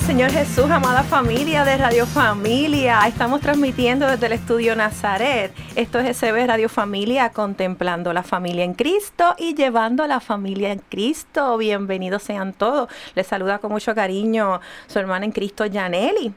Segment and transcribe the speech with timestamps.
[0.00, 3.00] Señor Jesús, amada familia de Radio Familia.
[3.06, 5.52] Estamos transmitiendo desde el estudio Nazaret.
[5.76, 10.72] Esto es SB Radio Familia, contemplando la familia en Cristo y llevando a la familia
[10.72, 11.58] en Cristo.
[11.58, 12.88] Bienvenidos sean todos.
[13.14, 16.32] Les saluda con mucho cariño su hermana en Cristo, Janelli.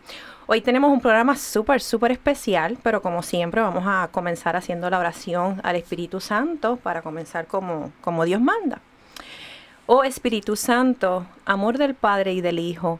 [0.48, 5.00] Hoy tenemos un programa súper, súper especial, pero como siempre vamos a comenzar haciendo la
[5.00, 8.82] oración al Espíritu Santo para comenzar como, como Dios manda.
[9.86, 13.00] Oh Espíritu Santo, amor del Padre y del Hijo,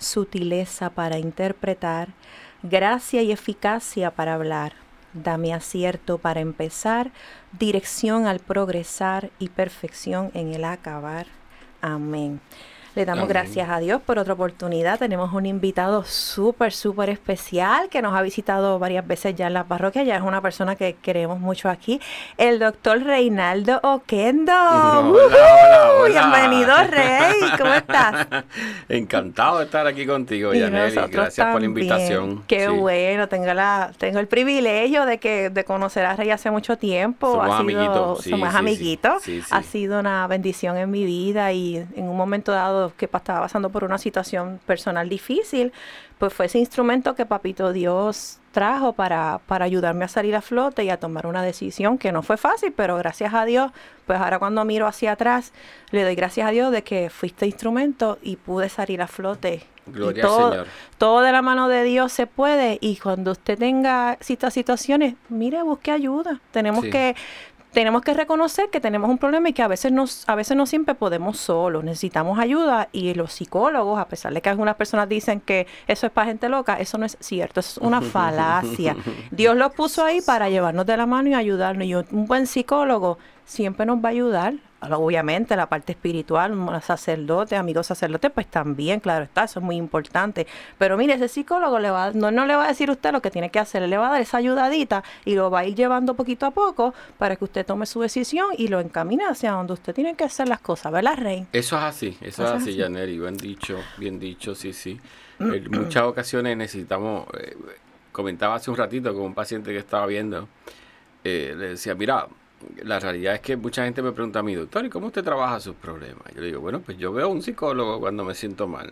[0.00, 2.08] sutileza para interpretar,
[2.62, 4.72] gracia y eficacia para hablar.
[5.12, 7.12] Dame acierto para empezar,
[7.58, 11.26] dirección al progresar y perfección en el acabar.
[11.80, 12.40] Amén.
[12.96, 14.98] Le damos gracias a Dios por otra oportunidad.
[14.98, 19.62] Tenemos un invitado súper, súper especial que nos ha visitado varias veces ya en la
[19.62, 20.02] parroquia.
[20.02, 22.00] Ya es una persona que queremos mucho aquí.
[22.36, 24.52] El doctor Reinaldo Oquendo.
[26.08, 27.36] Bienvenido, Rey.
[27.56, 28.26] ¿Cómo estás?
[28.88, 30.96] Encantado de estar aquí contigo, Yaneli.
[31.12, 32.42] Gracias por la invitación.
[32.48, 33.28] Qué bueno.
[33.28, 37.34] Tengo, la, tengo el privilegio de que de conocer a Rey hace mucho tiempo.
[37.34, 38.24] Somos amiguitos.
[38.24, 39.22] somos amiguitos.
[39.52, 43.70] Ha sido una bendición en mi vida y en un momento dado que estaba pasando
[43.70, 45.72] por una situación personal difícil,
[46.18, 50.84] pues fue ese instrumento que Papito Dios trajo para, para ayudarme a salir a flote
[50.84, 53.70] y a tomar una decisión que no fue fácil, pero gracias a Dios,
[54.06, 55.52] pues ahora cuando miro hacia atrás,
[55.90, 59.62] le doy gracias a Dios de que fuiste instrumento y pude salir a flote.
[59.86, 60.66] Gloria todo, al Señor.
[60.98, 65.62] Todo de la mano de Dios se puede y cuando usted tenga estas situaciones, mire,
[65.62, 66.40] busque ayuda.
[66.52, 67.16] Tenemos que
[67.72, 70.66] tenemos que reconocer que tenemos un problema y que a veces, nos, a veces no
[70.66, 75.40] siempre podemos solos, necesitamos ayuda y los psicólogos, a pesar de que algunas personas dicen
[75.40, 78.96] que eso es para gente loca, eso no es cierto, es una falacia.
[79.30, 83.18] Dios los puso ahí para llevarnos de la mano y ayudarnos y un buen psicólogo
[83.44, 89.24] siempre nos va a ayudar obviamente la parte espiritual, sacerdote, amigo sacerdote, pues también, claro
[89.24, 90.46] está, eso es muy importante.
[90.78, 93.30] Pero mire, ese psicólogo le va, no, no le va a decir usted lo que
[93.30, 96.14] tiene que hacer, le va a dar esa ayudadita y lo va a ir llevando
[96.14, 99.94] poquito a poco para que usted tome su decisión y lo encamine hacia donde usted
[99.94, 101.46] tiene que hacer las cosas, ¿verdad, Rey?
[101.52, 105.00] Eso es así, eso, es así, Janeri, bien dicho, bien dicho, sí, sí.
[105.38, 107.56] En muchas ocasiones necesitamos, eh,
[108.12, 110.48] comentaba hace un ratito con un paciente que estaba viendo,
[111.24, 112.26] eh, le decía, mira,
[112.82, 115.60] la realidad es que mucha gente me pregunta a mí, doctor, ¿y cómo usted trabaja
[115.60, 116.22] sus problemas?
[116.34, 118.90] Yo le digo, bueno, pues yo veo a un psicólogo cuando me siento mal.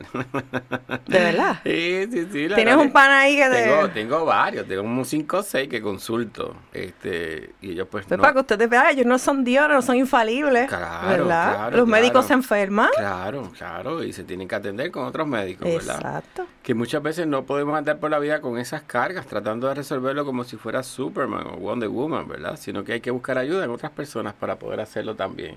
[1.06, 1.60] ¿De verdad?
[1.68, 2.48] Sí, sí, sí.
[2.54, 6.56] ¿Tienes un pan ahí que tengo, Tengo varios, tengo como cinco o seis que consulto.
[6.72, 9.96] Este, y ellos pues, pues Para que ustedes vean, ellos no son Dios, no son
[9.96, 10.68] infalibles.
[10.68, 11.72] Claro, ¿verdad?
[11.72, 12.90] Los médicos se enferman.
[12.96, 15.96] Claro, claro, y se tienen que atender con otros médicos, ¿verdad?
[15.96, 16.46] Exacto.
[16.62, 20.24] Que muchas veces no podemos andar por la vida con esas cargas, tratando de resolverlo
[20.24, 22.58] como si fuera Superman o Wonder Woman, ¿verdad?
[22.58, 25.56] Sino que hay que buscar ayuda en otras personas para poder hacerlo también.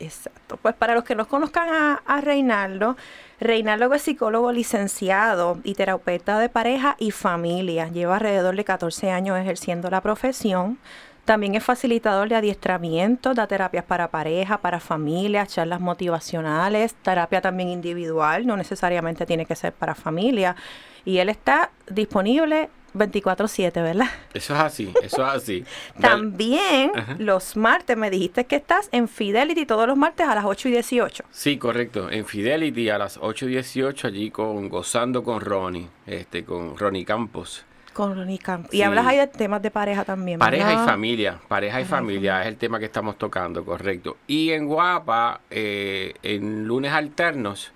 [0.00, 0.56] Exacto.
[0.56, 2.96] Pues para los que no conozcan a, a Reinaldo,
[3.40, 7.88] Reinaldo es psicólogo licenciado y terapeuta de pareja y familia.
[7.88, 10.78] Lleva alrededor de 14 años ejerciendo la profesión.
[11.24, 17.68] También es facilitador de adiestramiento, da terapias para pareja, para familia, charlas motivacionales, terapia también
[17.68, 20.56] individual, no necesariamente tiene que ser para familia.
[21.04, 24.06] Y él está disponible 24/7, ¿verdad?
[24.34, 25.64] Eso es así, eso es así.
[26.00, 30.68] También los martes me dijiste que estás en Fidelity todos los martes a las 8
[30.68, 31.24] y 18.
[31.30, 36.44] Sí, correcto, en Fidelity a las 8 y 18 allí con Gozando con Ronnie, este,
[36.44, 37.64] con Ronnie Campos.
[37.92, 38.72] Con Ronnie Campos.
[38.72, 40.38] Y hablas ahí de temas de pareja también.
[40.38, 44.16] Pareja y familia, pareja y familia es el tema que estamos tocando, correcto.
[44.26, 47.72] Y en Guapa, eh, en lunes alternos,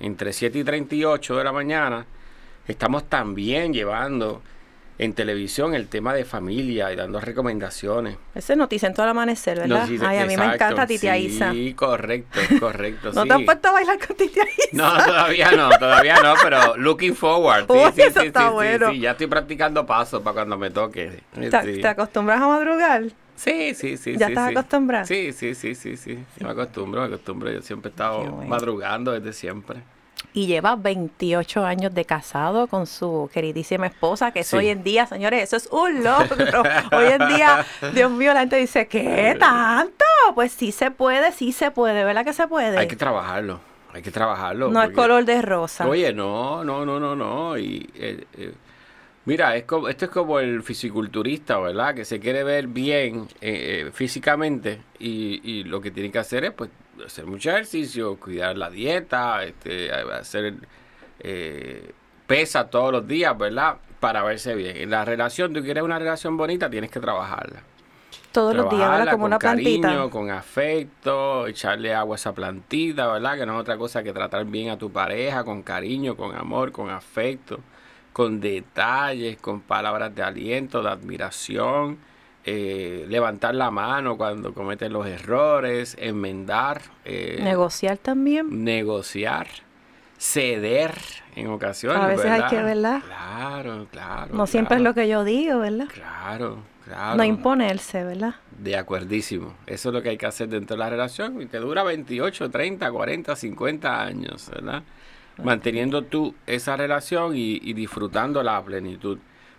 [0.00, 2.06] entre 7 y 38 de la mañana,
[2.66, 4.42] Estamos también llevando
[4.96, 8.16] en televisión el tema de familia y dando recomendaciones.
[8.34, 9.88] Ese es Noticia en todo el amanecer, ¿verdad?
[10.06, 11.52] Ay, a mí me encanta Titia Isa.
[11.52, 13.12] Sí, correcto, correcto.
[13.12, 14.68] ¿No te has puesto a bailar con Titia Isa?
[14.72, 17.66] No, todavía no, todavía no, pero looking forward.
[17.74, 18.90] Sí, sí, eso está bueno.
[18.90, 21.22] sí, ya estoy practicando pasos para cuando me toque.
[21.32, 23.04] ¿Te, acostumbras a madrugar?
[23.36, 24.16] Sí, sí, sí.
[24.16, 25.06] ¿Ya estás acostumbrado?
[25.06, 26.18] Sí, sí, sí, sí, sí.
[26.40, 27.50] Me acostumbro, me acostumbro.
[27.50, 29.82] Yo siempre he estado madrugando desde siempre
[30.34, 35.06] y lleva 28 años de casado con su queridísima esposa, que es hoy en día,
[35.06, 36.62] señores, eso es un logro.
[36.92, 37.64] hoy en día,
[37.94, 40.04] Dios mío, la gente dice, ¿qué tanto?
[40.34, 42.76] Pues sí se puede, sí se puede, ¿verdad que se puede?
[42.76, 43.60] Hay que trabajarlo.
[43.92, 44.70] Hay que trabajarlo.
[44.70, 45.86] No es color de rosa.
[45.86, 47.56] Oye, no, no, no, no, no.
[47.56, 48.52] Y, eh, eh,
[49.26, 51.94] mira, es como, esto es como el fisiculturista, ¿verdad?
[51.94, 56.50] Que se quiere ver bien eh, físicamente y, y, lo que tiene que hacer es
[56.50, 56.70] pues
[57.04, 60.54] hacer mucho ejercicio, cuidar la dieta, este, hacer
[62.26, 63.76] pesa todos los días, ¿verdad?
[64.00, 64.76] Para verse bien.
[64.76, 67.62] En la relación, tú quieres una relación bonita, tienes que trabajarla
[68.34, 69.12] todos los días, ¿verdad?
[69.12, 69.88] Como una plantita.
[69.88, 73.38] Cariño, con afecto, echarle agua a esa plantita, ¿verdad?
[73.38, 76.72] Que no es otra cosa que tratar bien a tu pareja, con cariño, con amor,
[76.72, 77.60] con afecto,
[78.12, 81.98] con detalles, con palabras de aliento, de admiración,
[82.44, 86.82] eh, levantar la mano cuando cometen los errores, enmendar.
[87.04, 88.64] Eh, negociar también.
[88.64, 89.46] Negociar,
[90.18, 90.94] ceder
[91.36, 92.02] en ocasiones.
[92.02, 93.02] A veces hay que, ¿verdad?
[93.04, 94.34] Claro, claro.
[94.34, 95.88] No siempre es lo que yo digo, ¿verdad?
[95.92, 96.74] Claro.
[97.16, 98.34] No imponerse, ¿verdad?
[98.58, 99.54] De acuerdísimo.
[99.66, 102.50] Eso es lo que hay que hacer dentro de la relación y te dura 28,
[102.50, 104.82] 30, 40, 50 años, ¿verdad?
[105.42, 109.18] Manteniendo tú esa relación y, disfrutando la plenitud.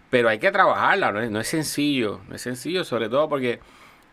[0.09, 3.59] Pero hay que trabajarla, no es, no es sencillo, no es sencillo, sobre todo porque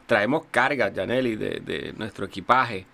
[0.06, 2.86] traemos cargas, Janelli, de, de nuestro equipaje,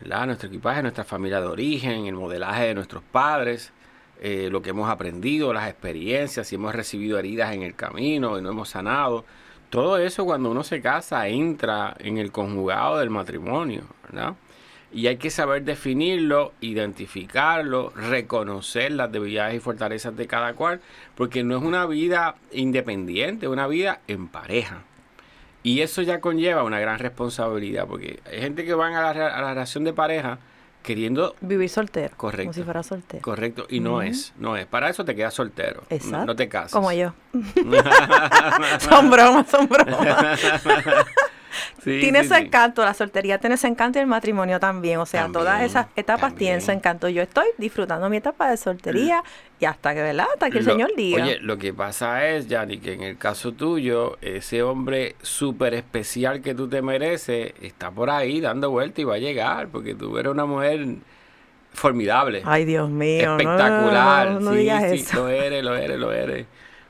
[0.00, 0.26] ¿verdad?
[0.26, 3.72] Nuestro equipaje, nuestra familia de origen, el modelaje de nuestros padres,
[4.20, 8.42] eh, lo que hemos aprendido, las experiencias, si hemos recibido heridas en el camino y
[8.42, 9.24] no hemos sanado
[9.70, 14.34] todo eso cuando uno se casa entra en el conjugado del matrimonio, ¿verdad?
[14.92, 20.80] Y hay que saber definirlo, identificarlo, reconocer las debilidades y fortalezas de cada cual,
[21.14, 24.82] porque no es una vida independiente, es una vida en pareja.
[25.62, 29.40] Y eso ya conlleva una gran responsabilidad, porque hay gente que van a la, a
[29.42, 30.38] la relación de pareja
[30.86, 32.16] queriendo vivir soltero.
[32.16, 32.44] Correcto.
[32.44, 33.20] Como si fuera soltero.
[33.20, 33.66] Correcto.
[33.68, 34.66] Y no es, no es.
[34.66, 35.82] Para eso te quedas soltero.
[35.90, 36.26] Exacto.
[36.26, 36.70] No, te casas.
[36.70, 37.12] Como yo.
[38.78, 40.40] son bromas, son bromas.
[41.84, 44.98] tiene su encanto, la soltería tiene su encanto y el matrimonio también.
[44.98, 47.08] O sea, todas esas etapas tienen su encanto.
[47.08, 49.22] Yo estoy disfrutando mi etapa de soltería
[49.58, 50.26] y hasta que, ¿verdad?
[50.32, 51.24] Hasta que el Señor diga.
[51.24, 56.42] Oye, lo que pasa es, Yanni, que en el caso tuyo, ese hombre súper especial
[56.42, 60.18] que tú te mereces está por ahí dando vuelta y va a llegar, porque tú
[60.18, 60.96] eres una mujer
[61.72, 62.42] formidable.
[62.44, 63.32] Ay, Dios mío.
[63.32, 64.40] Espectacular.
[64.40, 66.46] No, sí, sí, lo eres, lo eres, lo eres.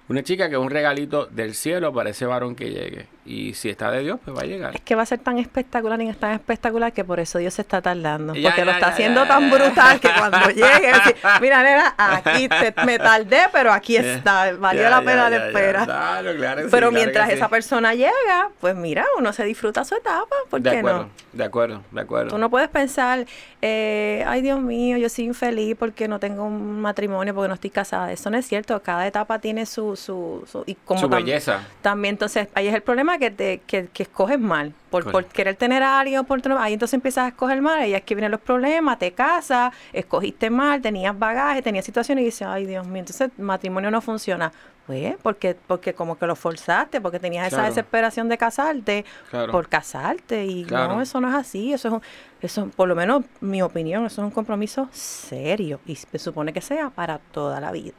[0.09, 3.07] Una chica que es un regalito del cielo para ese varón que llegue.
[3.27, 4.75] Y si está de Dios, pues va a llegar.
[4.77, 7.55] Es que va a ser tan espectacular y es tan espectacular que por eso Dios
[7.55, 8.33] se está tardando.
[8.33, 10.93] porque lo está haciendo tan brutal que cuando llegue,
[11.41, 12.49] mira, nena, aquí
[12.85, 14.53] me tardé, pero aquí está.
[14.53, 15.85] Valió la pena la espera.
[15.85, 16.63] Claro, claro.
[16.71, 20.37] Pero mientras esa persona llega, pues mira, uno se disfruta su etapa.
[20.49, 21.11] ¿Por de qué acuerdo, no?
[21.33, 22.31] De acuerdo, de acuerdo.
[22.31, 23.27] Tú no puedes pensar,
[23.61, 27.71] eh, ay Dios mío, yo soy infeliz porque no tengo un matrimonio, porque no estoy
[27.71, 28.13] casada.
[28.13, 28.81] Eso no es cierto.
[28.83, 29.97] Cada etapa tiene su.
[29.97, 31.61] Su, su, y como su belleza.
[31.83, 34.73] También, entonces, ahí es el problema que, te, que, que escoges mal.
[34.91, 38.03] Por, por, querer tener a alguien, por, ahí entonces empiezas a escoger mal, y es
[38.03, 42.65] que vienen los problemas, te casas, escogiste mal, tenías bagaje, tenías situaciones y dices, ay
[42.65, 44.53] Dios mío, entonces matrimonio no funciona.
[44.87, 49.05] Pues, porque, porque como que lo forzaste, porque tenías esa desesperación de casarte
[49.51, 52.03] por casarte, y no, eso no es así, eso es un,
[52.41, 56.61] eso, por lo menos mi opinión, eso es un compromiso serio, y se supone que
[56.61, 57.95] sea para toda la vida.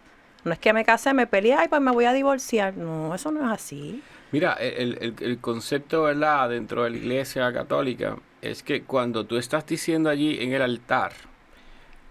[0.45, 2.77] No es que me casé, me peleé, y pues me voy a divorciar.
[2.77, 4.01] No, eso no es así.
[4.31, 9.65] Mira, el, el, concepto, ¿verdad?, dentro de la iglesia católica es que cuando tú estás
[9.65, 11.13] diciendo allí en el altar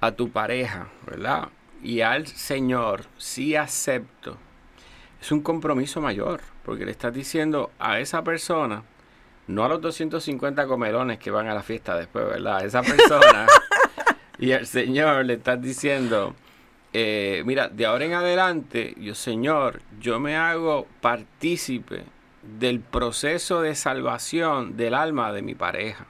[0.00, 1.48] a tu pareja, ¿verdad?
[1.82, 4.38] Y al Señor, sí acepto,
[5.20, 8.82] es un compromiso mayor, porque le estás diciendo a esa persona,
[9.46, 12.58] no a los 250 comelones que van a la fiesta después, ¿verdad?
[12.58, 13.46] A esa persona
[14.38, 16.34] y al Señor le estás diciendo,
[16.92, 22.04] eh, mira, de ahora en adelante, yo Señor, yo me hago partícipe
[22.58, 26.06] del proceso de salvación del alma de mi pareja.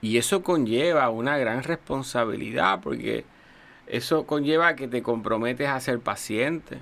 [0.00, 3.24] Y eso conlleva una gran responsabilidad porque
[3.86, 6.78] eso conlleva que te comprometes a ser paciente,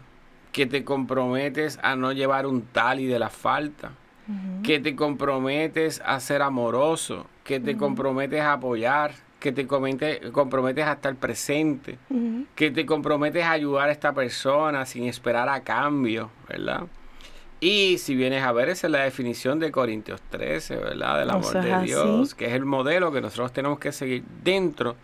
[0.52, 3.92] que te comprometes a no llevar un tal y de la falta,
[4.64, 9.12] que te comprometes a ser amoroso, que te comprometes a apoyar,
[9.46, 9.66] que te
[10.32, 11.98] comprometes a estar presente,
[12.56, 16.82] que te comprometes a ayudar a esta persona sin esperar a cambio, ¿verdad?
[17.60, 21.20] Y si vienes a ver, esa es la definición de Corintios 13, ¿verdad?
[21.20, 24.96] Del amor de Dios, que es el modelo que nosotros tenemos que seguir dentro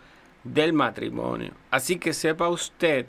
[0.43, 1.53] del matrimonio.
[1.71, 3.07] Así que sepa usted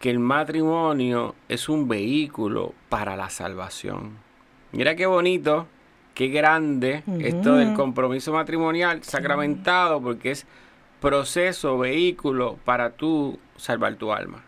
[0.00, 4.16] que el matrimonio es un vehículo para la salvación.
[4.72, 5.68] Mira qué bonito,
[6.12, 10.44] qué grande esto del compromiso matrimonial sacramentado, porque es
[11.02, 14.42] proceso, vehículo para tú salvar tu alma?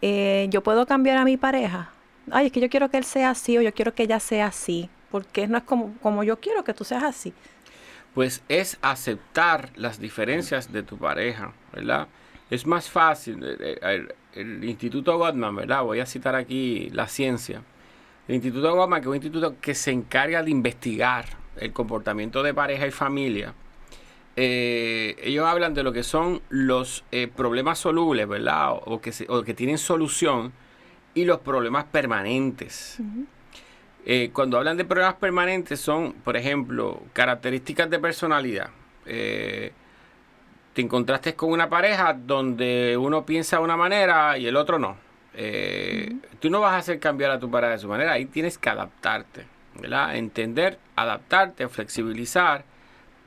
[0.00, 1.90] Eh, yo puedo cambiar a mi pareja.
[2.30, 4.46] Ay, es que yo quiero que él sea así o yo quiero que ella sea
[4.46, 7.34] así, porque no es como, como yo quiero que tú seas así.
[8.14, 12.08] pues es aceptar las diferencias de tu pareja, ¿verdad?
[12.50, 15.82] Es más fácil, eh, eh, el, Instituto Gottman, ¿verdad?
[15.82, 17.62] Voy a citar aquí la ciencia.
[18.28, 21.24] El Instituto Gottman, que es un instituto que se encarga de investigar
[21.56, 23.54] el comportamiento de pareja y familia,
[24.36, 27.04] eh, ellos hablan de lo que son los
[27.36, 28.72] problemas solubles, ¿verdad?
[28.72, 30.52] O, que o que tienen solución
[31.14, 32.98] y los problemas permanentes.
[34.04, 38.70] Eh, cuando hablan de problemas permanentes son, por ejemplo, características de personalidad.
[39.06, 39.72] Eh,
[40.72, 44.96] te encontraste con una pareja donde uno piensa de una manera y el otro no.
[45.34, 48.58] Eh, tú no vas a hacer cambiar a tu pareja de su manera, ahí tienes
[48.58, 49.46] que adaptarte,
[49.80, 50.16] ¿verdad?
[50.16, 52.64] Entender, adaptarte, flexibilizar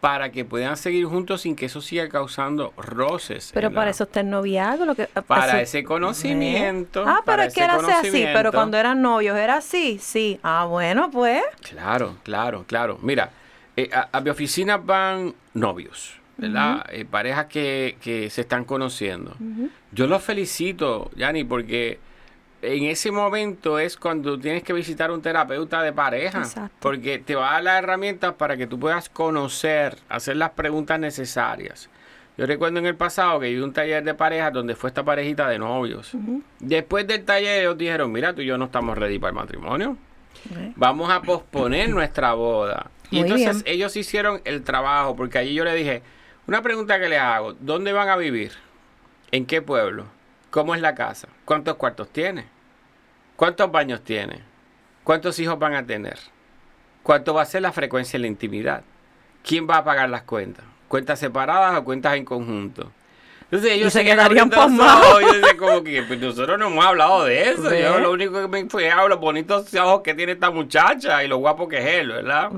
[0.06, 3.50] para que puedan seguir juntos sin que eso siga causando roces.
[3.56, 4.86] Pero para eso está el noviazgo.
[4.86, 7.04] Lo que, para ese conocimiento.
[7.08, 10.40] Ah, pero es que era así, pero cuando eran novios era así, sí.
[10.44, 11.42] Ah, bueno, pues.
[11.68, 13.00] Claro, claro, claro.
[13.02, 13.32] Mira,
[13.76, 16.86] eh, a, mi oficina van novios, ¿verdad?
[16.92, 19.36] Eh, parejas que, que, se están conociendo.
[19.92, 21.98] Yo los felicito, Yani, porque
[22.66, 26.44] en ese momento es cuando tienes que visitar un terapeuta de pareja.
[26.80, 31.00] Porque te va a dar las herramientas para que tú puedas conocer, hacer las preguntas
[31.00, 31.90] necesarias.
[32.38, 35.48] Yo recuerdo en el pasado que iba un taller de pareja donde fue esta parejita
[35.48, 36.12] de novios.
[36.60, 39.98] Después del taller ellos dijeron, mira, tú y yo no estamos ready para el matrimonio.
[40.76, 42.92] Vamos a posponer nuestra boda.
[43.10, 46.02] y entonces ellos hicieron el trabajo, porque allí yo le dije,
[46.48, 48.52] una pregunta que le hago, ¿dónde van a vivir?
[49.32, 50.06] ¿En qué pueblo?
[50.52, 51.28] ¿Cómo es la casa?
[51.46, 52.55] ¿Cuántos cuartos tiene?
[53.36, 54.40] ¿Cuántos baños tiene?
[55.04, 56.18] ¿Cuántos hijos van a tener?
[57.04, 58.84] ¿Cuánto va a ser la frecuencia de la intimidad?
[59.44, 60.64] ¿Quién va a pagar las cuentas?
[60.88, 62.92] ¿Cuentas separadas o cuentas en conjunto?
[63.42, 65.22] Entonces ellos se, quedarían pasmados.
[65.22, 67.76] Yo decía como que pues, nosotros no hemos hablado de eso.
[67.76, 71.28] Yo lo único que me fue a los bonitos ojos que tiene esta muchacha y
[71.28, 72.52] lo guapo que es él, ¿verdad?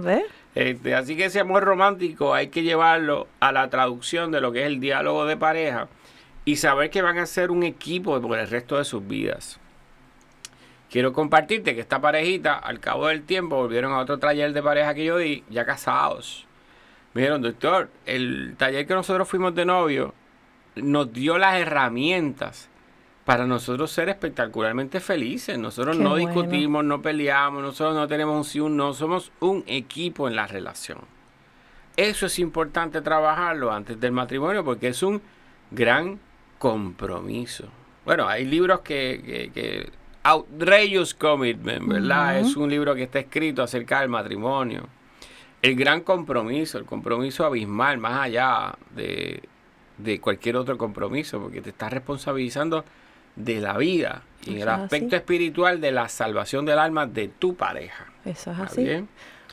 [0.55, 4.61] Este, así que ese amor romántico hay que llevarlo a la traducción de lo que
[4.61, 5.87] es el diálogo de pareja
[6.45, 9.59] y saber que van a ser un equipo por el resto de sus vidas.
[10.97, 14.95] Quiero compartirte que esta parejita, al cabo del tiempo, volvieron a otro taller de pareja
[14.95, 16.47] que yo di, ya casados.
[17.13, 20.15] Me dijeron, doctor, el taller que nosotros fuimos de novio
[20.73, 22.67] nos dio las herramientas
[23.25, 25.59] para nosotros ser espectacularmente felices.
[25.59, 30.27] Nosotros no discutimos, no peleamos, nosotros no tenemos un sí, un no, somos un equipo
[30.27, 30.97] en la relación.
[31.95, 35.21] Eso es importante trabajarlo antes del matrimonio porque es un
[35.69, 36.19] gran
[36.57, 37.65] compromiso.
[38.03, 39.91] Bueno, hay libros que, que
[40.27, 42.39] Outrageous Commitment, ¿verdad?
[42.39, 44.83] Es un libro que está escrito acerca del matrimonio.
[45.61, 51.93] El gran compromiso, el compromiso abismal, más allá de, cualquier otro compromiso, porque te estás
[51.93, 52.83] responsabilizando
[53.37, 57.55] de la vida y en el aspecto espiritual de la salvación del alma de tu
[57.55, 58.07] pareja.
[58.25, 59.05] Eso es así.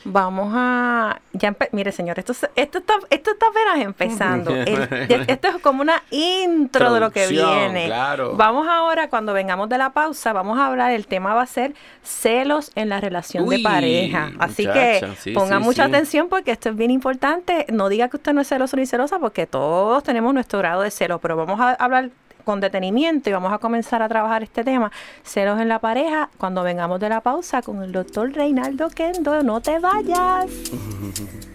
[0.05, 1.19] Vamos a.
[1.33, 4.51] Ya mire, señor, esto, esto, está, esto está apenas empezando.
[4.55, 7.89] esto es como una intro de lo que viene.
[8.35, 10.91] Vamos ahora, cuando vengamos de la pausa, vamos a hablar.
[10.91, 14.31] El tema va a ser celos en la relación de pareja.
[14.37, 17.65] Así que ponga mucha atención porque esto es bien importante.
[17.73, 20.91] No diga que usted no es celoso ni celosa porque todos tenemos nuestro grado de
[20.91, 22.11] celo, pero vamos a hablar
[22.45, 24.91] con detenimiento y vamos a comenzar a trabajar este tema,
[25.23, 29.43] celos en la pareja, cuando vengamos de la pausa con el doctor Reinaldo Kendo.
[29.43, 30.45] No te vayas.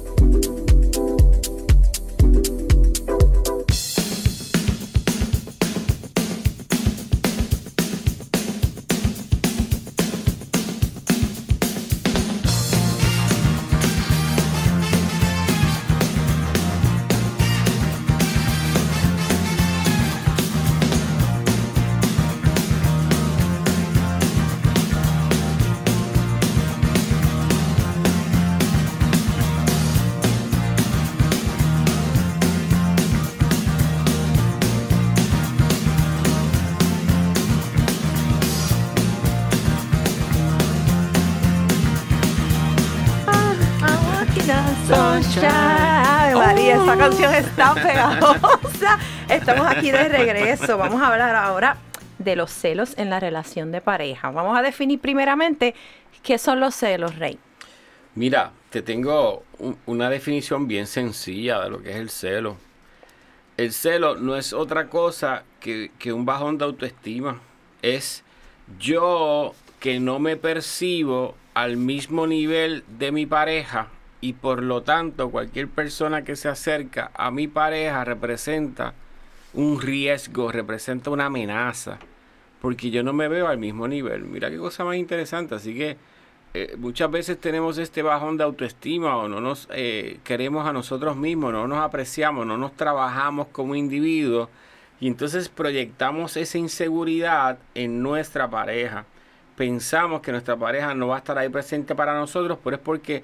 [47.11, 48.99] Canción está pegajosa.
[49.29, 50.77] Estamos aquí de regreso.
[50.77, 51.77] Vamos a hablar ahora
[52.19, 54.31] de los celos en la relación de pareja.
[54.31, 55.75] Vamos a definir primeramente
[56.23, 57.37] qué son los celos, Rey.
[58.15, 59.43] Mira, te tengo
[59.85, 62.57] una definición bien sencilla de lo que es el celo.
[63.57, 67.39] El celo no es otra cosa que, que un bajón de autoestima.
[67.81, 68.23] Es
[68.79, 73.87] yo que no me percibo al mismo nivel de mi pareja
[74.21, 78.93] y por lo tanto cualquier persona que se acerca a mi pareja representa
[79.53, 81.97] un riesgo, representa una amenaza,
[82.61, 84.23] porque yo no me veo al mismo nivel.
[84.23, 85.97] Mira qué cosa más interesante, así que
[86.53, 91.15] eh, muchas veces tenemos este bajón de autoestima o no nos eh, queremos a nosotros
[91.15, 94.49] mismos, no nos apreciamos, no nos trabajamos como individuos
[94.99, 99.05] y entonces proyectamos esa inseguridad en nuestra pareja.
[99.55, 103.23] Pensamos que nuestra pareja no va a estar ahí presente para nosotros, pero es porque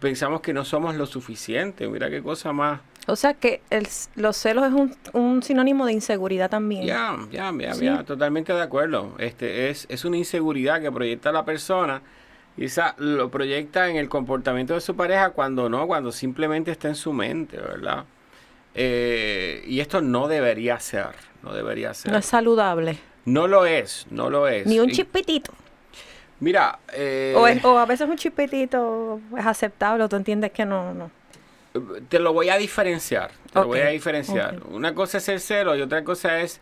[0.00, 1.88] pensamos que no somos lo suficiente.
[1.88, 2.80] Mira qué cosa más.
[3.06, 6.84] O sea que el, los celos es un, un, sinónimo de inseguridad también.
[6.84, 9.14] Ya, ya, ya, ya, totalmente de acuerdo.
[9.18, 12.02] Este es, es una inseguridad que proyecta la persona
[12.58, 16.88] y esa lo proyecta en el comportamiento de su pareja cuando no, cuando simplemente está
[16.88, 18.04] en su mente, ¿verdad?
[18.74, 22.12] Eh, y esto no debería ser, no debería ser.
[22.12, 22.98] No es saludable.
[23.24, 24.66] No lo es, no lo es.
[24.66, 25.52] Ni un chispitito.
[26.40, 31.10] Mira, eh, o, a veces un chispitito es aceptable, o tú entiendes que no, no.
[32.08, 34.60] Te lo voy a diferenciar, te lo voy a diferenciar.
[34.70, 36.60] Una cosa es el celo y otra cosa es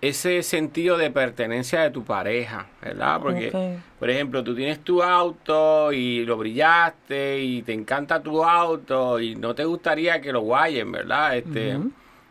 [0.00, 3.20] ese sentido de pertenencia de tu pareja, ¿verdad?
[3.20, 9.20] Porque, por ejemplo, tú tienes tu auto y lo brillaste y te encanta tu auto
[9.20, 11.36] y no te gustaría que lo guayen, ¿verdad?
[11.36, 11.78] Este,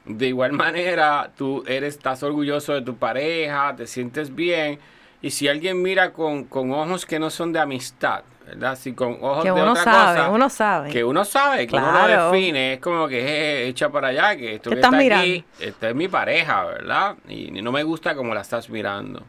[0.06, 4.80] De igual manera, tú eres, estás orgulloso de tu pareja, te sientes bien
[5.26, 8.74] y si alguien mira con, con ojos que no son de amistad, ¿verdad?
[8.74, 10.92] Así con ojos que de uno otra sabe, cosa, uno sabe.
[10.92, 12.74] Que uno sabe, que uno lo define.
[12.74, 15.24] Es como que echa para allá, que esto que está mirando?
[15.24, 17.16] aquí, esta es mi pareja, ¿verdad?
[17.28, 19.24] Y, no me gusta como la estás mirando.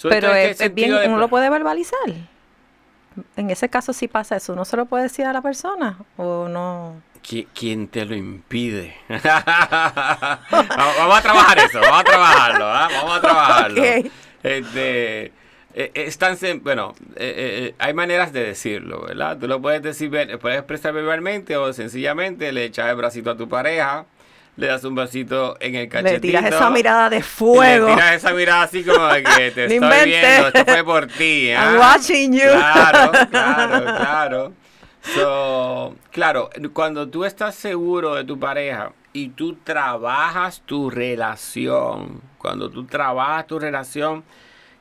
[0.00, 1.98] Pero es, bien, uno lo puede verbalizar.
[3.34, 4.52] En ese caso sí pasa eso.
[4.52, 7.02] ¿Uno se lo puede decir a la persona o no?
[7.52, 8.94] ¿Quién te lo impide?
[9.08, 9.24] vamos
[11.18, 12.88] a trabajar eso, vamos a trabajarlo, ¿ah?
[12.92, 13.82] vamos a trabajarlo.
[14.46, 15.32] Este,
[15.74, 17.34] eh, están, bueno, eh,
[17.68, 19.36] eh, hay maneras de decirlo, ¿verdad?
[19.38, 23.48] Tú lo puedes decir, puedes expresar verbalmente o sencillamente le echas el bracito a tu
[23.48, 24.06] pareja,
[24.56, 26.14] le das un vasito en el cachetito.
[26.14, 27.88] Le tiras esa mirada de fuego.
[27.88, 31.50] Le tiras esa mirada así como de que te estoy viendo, esto fue por ti.
[31.50, 31.78] I'm ¿ah?
[31.78, 32.40] watching you.
[32.40, 34.52] Claro, claro, claro.
[35.14, 42.68] So, claro, cuando tú estás seguro de tu pareja y tú trabajas tu relación, cuando
[42.68, 44.24] tú trabajas tu relación,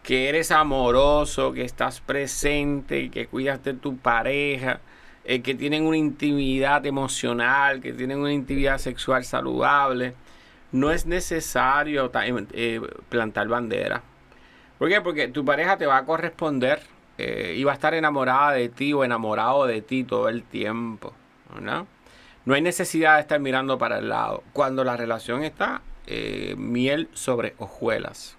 [0.03, 4.81] que eres amoroso, que estás presente, que cuidas de tu pareja,
[5.23, 10.15] eh, que tienen una intimidad emocional, que tienen una intimidad sexual saludable,
[10.73, 12.11] no es necesario
[12.51, 14.03] eh, plantar bandera.
[14.77, 14.99] ¿Por qué?
[14.99, 16.81] Porque tu pareja te va a corresponder
[17.17, 21.13] eh, y va a estar enamorada de ti o enamorado de ti todo el tiempo.
[21.61, 21.87] ¿no?
[22.45, 24.43] No hay necesidad de estar mirando para el lado.
[24.53, 25.81] Cuando la relación está
[26.55, 28.37] miel sobre hojuelas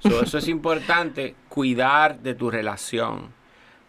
[0.22, 3.32] eso es importante, cuidar de tu relación.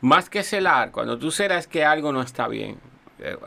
[0.01, 2.77] Más que celar, cuando tú celas que algo no está bien,
[3.19, 3.37] eh,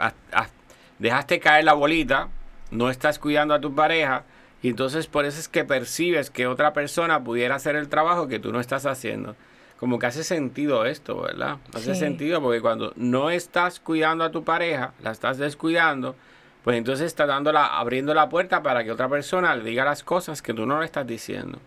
[0.99, 2.29] dejaste caer la bolita,
[2.71, 4.25] no estás cuidando a tu pareja,
[4.63, 8.39] y entonces por eso es que percibes que otra persona pudiera hacer el trabajo que
[8.39, 9.37] tú no estás haciendo.
[9.79, 11.59] Como que hace sentido esto, ¿verdad?
[11.75, 16.15] Hace sentido porque cuando no estás cuidando a tu pareja, la estás descuidando,
[16.63, 20.55] pues entonces estás abriendo la puerta para que otra persona le diga las cosas que
[20.55, 21.59] tú no le estás diciendo.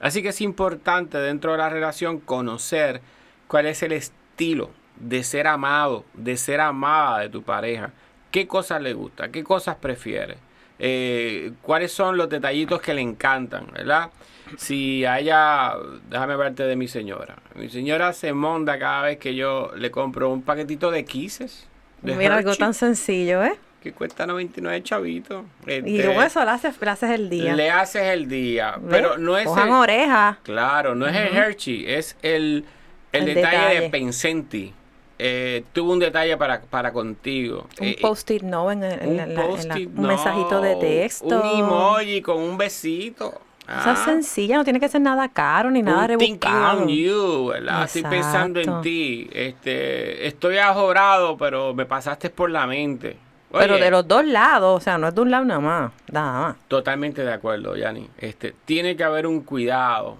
[0.00, 3.00] Así que es importante dentro de la relación conocer
[3.46, 7.92] cuál es el estilo de ser amado, de ser amada de tu pareja.
[8.32, 9.30] ¿Qué cosas le gusta?
[9.30, 10.38] ¿Qué cosas prefiere?
[10.78, 13.66] Eh, ¿Cuáles son los detallitos que le encantan?
[13.72, 14.10] ¿Verdad?
[14.56, 15.74] Si haya,
[16.10, 17.36] déjame verte de mi señora.
[17.54, 21.66] Mi señora se monta cada vez que yo le compro un paquetito de quises.
[22.02, 23.58] Mira, algo tan sencillo, ¿eh?
[23.82, 25.44] que cuesta 99 chavitos.
[25.66, 27.54] y este, luego eso le haces, le haces el día.
[27.54, 28.78] Le haces el día.
[28.88, 29.46] Pero no es.
[29.46, 30.38] Cojan oreja.
[30.44, 32.64] Claro, no es el Hershey, es el,
[33.10, 34.72] el, detalle, de Pensenti.
[35.18, 37.66] Eh, tuvo un detalle para, para contigo.
[37.80, 41.26] Un eh, post-it no en, un, mensajito de texto.
[41.26, 43.40] Un emoji con un besito.
[43.62, 44.04] Esa es ah.
[44.04, 46.82] sencilla, no tiene que ser nada caro ni nada rebuscado.
[46.82, 47.84] on you, ¿verdad?
[47.84, 49.30] Estoy pensando en ti.
[49.32, 53.16] Este, estoy ajorado, pero me pasaste por la mente.
[53.52, 56.40] Pero de los dos lados, o sea, no es de un lado nada más, nada
[56.40, 56.56] más.
[56.68, 58.08] Totalmente de acuerdo, Yanni.
[58.16, 60.16] Este, tiene que haber un cuidado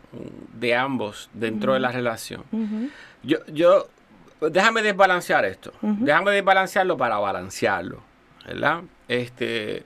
[0.53, 2.45] de ambos dentro de la relación.
[3.23, 3.89] Yo, yo,
[4.41, 5.73] déjame desbalancear esto.
[5.81, 8.03] Déjame desbalancearlo para balancearlo,
[8.47, 8.83] ¿verdad?
[9.09, 9.85] Este,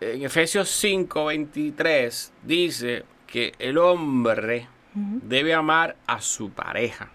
[0.00, 7.10] en Efesios 5, 23 dice que el hombre debe amar a su pareja.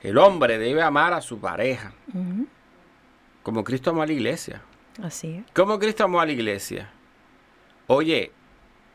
[0.00, 1.92] El hombre debe amar a su pareja.
[3.42, 4.60] Como Cristo amó a la iglesia.
[5.02, 5.44] Así es.
[5.54, 6.90] Como Cristo amó a la iglesia.
[7.86, 8.32] Oye,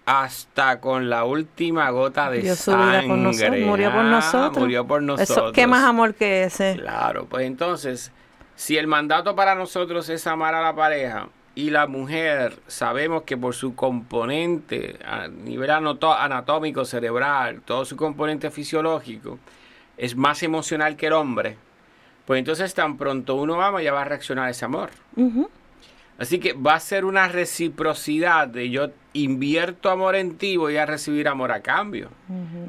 [0.06, 3.08] hasta con la última gota de Dio su sangre.
[3.08, 4.58] por nosotros, murió por Ah, nosotros.
[4.60, 5.38] Murió por nosotros.
[5.38, 6.76] Eso, ¿Qué más amor que ese?
[6.78, 8.12] Claro, pues entonces,
[8.56, 13.38] si el mandato para nosotros es amar a la pareja y la mujer sabemos que
[13.38, 19.40] por su componente a nivel anatómico, cerebral, todo su componente fisiológico
[19.98, 21.58] es más emocional que el hombre,
[22.26, 24.90] pues entonces tan pronto uno ama ya va a reaccionar a ese amor.
[26.18, 30.86] Así que va a ser una reciprocidad de yo invierto amor en ti, voy a
[30.86, 32.10] recibir amor a cambio.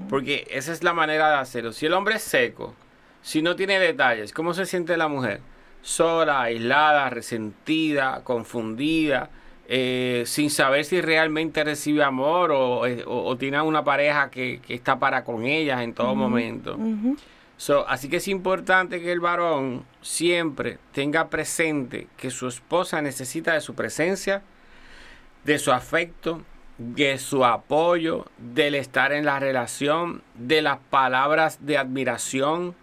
[0.08, 1.72] Porque esa es la manera de hacerlo.
[1.72, 2.74] Si el hombre es seco,
[3.22, 5.40] si no tiene detalles, ¿cómo se siente la mujer?
[5.84, 9.28] Sola, aislada, resentida, confundida,
[9.68, 14.60] eh, sin saber si realmente recibe amor o, eh, o- o tiene una pareja que,
[14.66, 16.76] que está para con ellas en todo momento.
[17.58, 23.52] So, así que es importante que el varón siempre tenga presente que su esposa necesita
[23.52, 24.42] de su presencia,
[25.44, 26.40] de su afecto,
[26.78, 32.74] de su apoyo, del estar en la relación, de las palabras de admiración.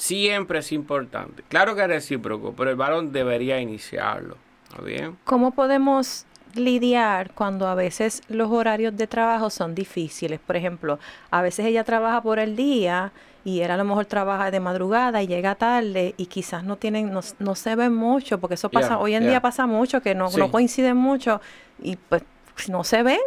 [0.00, 1.42] Siempre es importante.
[1.48, 4.36] Claro que es recíproco, pero el varón debería iniciarlo.
[4.68, 5.18] ¿Está bien?
[5.24, 10.40] ¿Cómo podemos lidiar cuando a veces los horarios de trabajo son difíciles?
[10.40, 10.98] Por ejemplo,
[11.30, 13.12] a veces ella trabaja por el día
[13.44, 17.12] y él a lo mejor trabaja de madrugada y llega tarde y quizás no tienen,
[17.12, 19.30] no, no se ven mucho, porque eso pasa, Yeah, hoy en yeah.
[19.32, 20.38] día pasa mucho, que no, Sí.
[20.38, 21.42] no coinciden mucho
[21.82, 22.22] y pues
[22.68, 23.18] no se ven.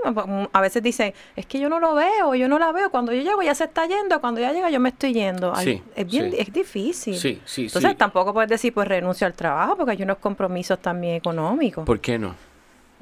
[0.54, 2.90] A veces dicen, es que yo no lo veo, yo no la veo.
[2.92, 5.54] Cuando yo llego ya se está yendo, cuando ella llega yo me estoy yendo.
[5.56, 6.38] Ay, Sí, es bien, sí.
[6.40, 7.18] es difícil.
[7.18, 7.98] Sí, sí, Entonces sí.
[7.98, 11.86] tampoco puedes decir, pues renuncio al trabajo, porque hay unos compromisos también económicos.
[11.86, 12.36] ¿Por qué no?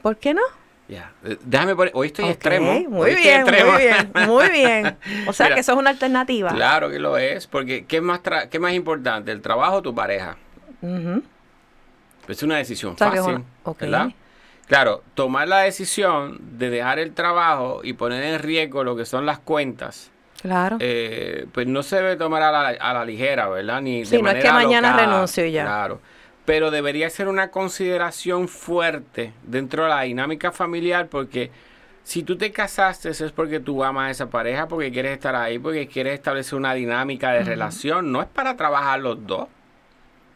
[0.01, 0.41] ¿Por qué no?
[0.87, 1.13] Ya.
[1.23, 1.93] Eh, Déjame poner.
[1.95, 2.73] Hoy estoy extremo.
[2.89, 3.71] Muy hoy bien, extremo.
[3.71, 4.97] muy bien, muy bien.
[5.27, 6.49] O sea Mira, que eso es una alternativa.
[6.49, 9.81] Claro que lo es, porque ¿qué es más, tra- qué más importante, el trabajo o
[9.81, 10.35] tu pareja?
[12.27, 13.79] Es una decisión O sea, fácil, una- ok.
[13.81, 14.09] ¿verdad?
[14.71, 19.25] Claro, tomar la decisión de dejar el trabajo y poner en riesgo lo que son
[19.25, 20.77] las cuentas, Claro.
[20.79, 23.81] eh, pues no se debe tomar a la, a la ligera, ¿verdad?
[23.81, 25.63] Ni Sí, de no es que mañana renuncio ya.
[25.63, 25.99] Claro,
[26.45, 31.51] pero debería ser una consideración fuerte dentro de la dinámica familiar porque
[32.05, 35.59] si tú te casaste es porque tú amas a esa pareja, porque quieres estar ahí,
[35.59, 39.49] porque quieres establecer una dinámica de relación, no es para trabajar los dos.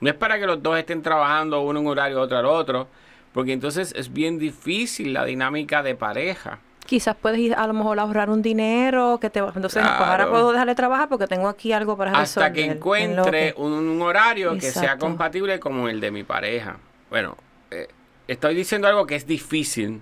[0.02, 2.90] No es para que los dos estén trabajando uno en un horario, otro al otro,
[3.36, 6.60] porque entonces es bien difícil la dinámica de pareja.
[6.86, 10.30] Quizás puedes ir a lo mejor a ahorrar un dinero, que te entonces pues ahora
[10.30, 12.46] puedo dejarle trabajar porque tengo aquí algo para resolver.
[12.48, 16.24] Hasta que en encuentre que- un, un horario que sea compatible como el de mi
[16.24, 16.78] pareja.
[17.10, 17.36] Bueno,
[17.72, 17.90] eh,
[18.30, 20.02] estoy diciendo algo que es difícil,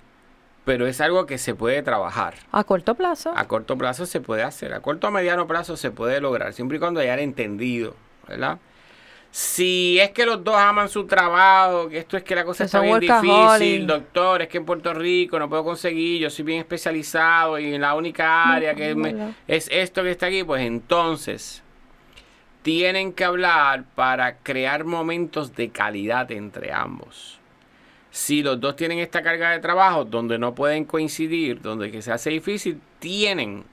[0.63, 2.35] pero es algo que se puede trabajar.
[2.51, 3.33] a corto plazo.
[3.35, 6.77] A corto plazo se puede hacer, a corto o mediano plazo se puede lograr, siempre
[6.77, 7.95] y cuando hayan entendido,
[8.27, 8.59] ¿verdad?
[9.35, 12.65] Si es que los dos aman su trabajo, que esto es que la cosa Que
[12.65, 12.93] está bien
[13.57, 17.73] difícil, doctor, es que en Puerto Rico no puedo conseguir, yo soy bien especializado y
[17.73, 19.09] en la única área que me-
[19.47, 21.63] es esto que está aquí, pues entonces
[22.61, 27.39] tienen que hablar para crear momentos de calidad entre ambos.
[28.11, 32.11] Si los dos tienen esta carga de trabajo donde no pueden coincidir, donde que se
[32.11, 33.63] hace difícil, tienen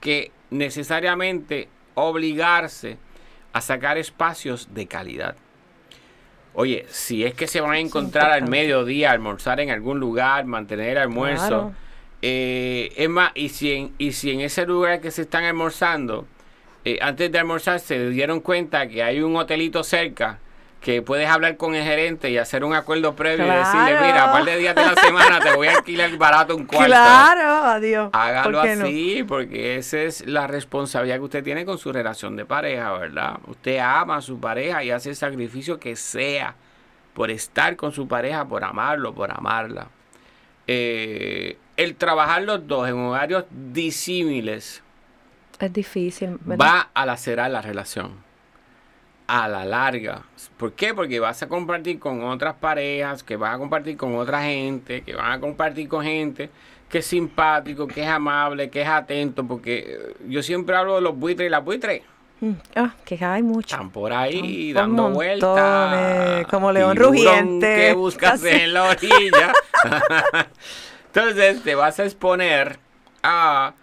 [0.00, 2.98] que necesariamente obligarse
[3.52, 5.36] a sacar espacios de calidad.
[6.54, 10.90] Oye, si es que se van a encontrar al mediodía, almorzar en algún lugar, mantener
[10.90, 11.72] el almuerzo, Claro.
[12.22, 16.26] eh, es más, y si, en, y si en ese lugar que se están almorzando,
[16.84, 20.38] eh, antes de almorzar se dieron cuenta que hay un hotelito cerca
[20.80, 24.32] que puedes hablar con el gerente y hacer un acuerdo previo y decirle, mira, a
[24.32, 26.86] par de días de la semana te voy a alquilar barato un cuarto.
[26.86, 28.10] Claro, adiós.
[28.12, 28.84] Hágalo ¿Por qué no?
[28.84, 33.38] así, porque esa es la responsabilidad que usted tiene con su relación de pareja, ¿verdad?
[33.48, 36.54] Usted ama a su pareja y hace el sacrificio que sea
[37.12, 39.88] por estar con su pareja, por amarlo, por amarla.
[40.68, 44.82] Eh, el trabajar los dos en horarios disímiles
[45.58, 46.64] Es difícil, ¿verdad?
[46.66, 48.27] va a lacerar la relación.
[49.28, 50.22] A la larga.
[50.56, 50.94] ¿Por qué?
[50.94, 55.14] Porque vas a compartir con otras parejas, que vas a compartir con otra gente, que
[55.14, 56.50] van a compartir con gente
[56.88, 61.02] que es simpático, que es amable, que es atento, porque eh, yo siempre hablo de
[61.02, 62.00] los buitres y las buitres.
[62.40, 63.74] Mm, Ah, que hay mucho.
[63.76, 66.46] Están por ahí dando vueltas.
[66.46, 68.48] como león rugiente, que buscas casi.
[68.62, 69.52] en la orilla.
[71.14, 72.78] Entonces te vas a exponer
[73.22, 73.74] a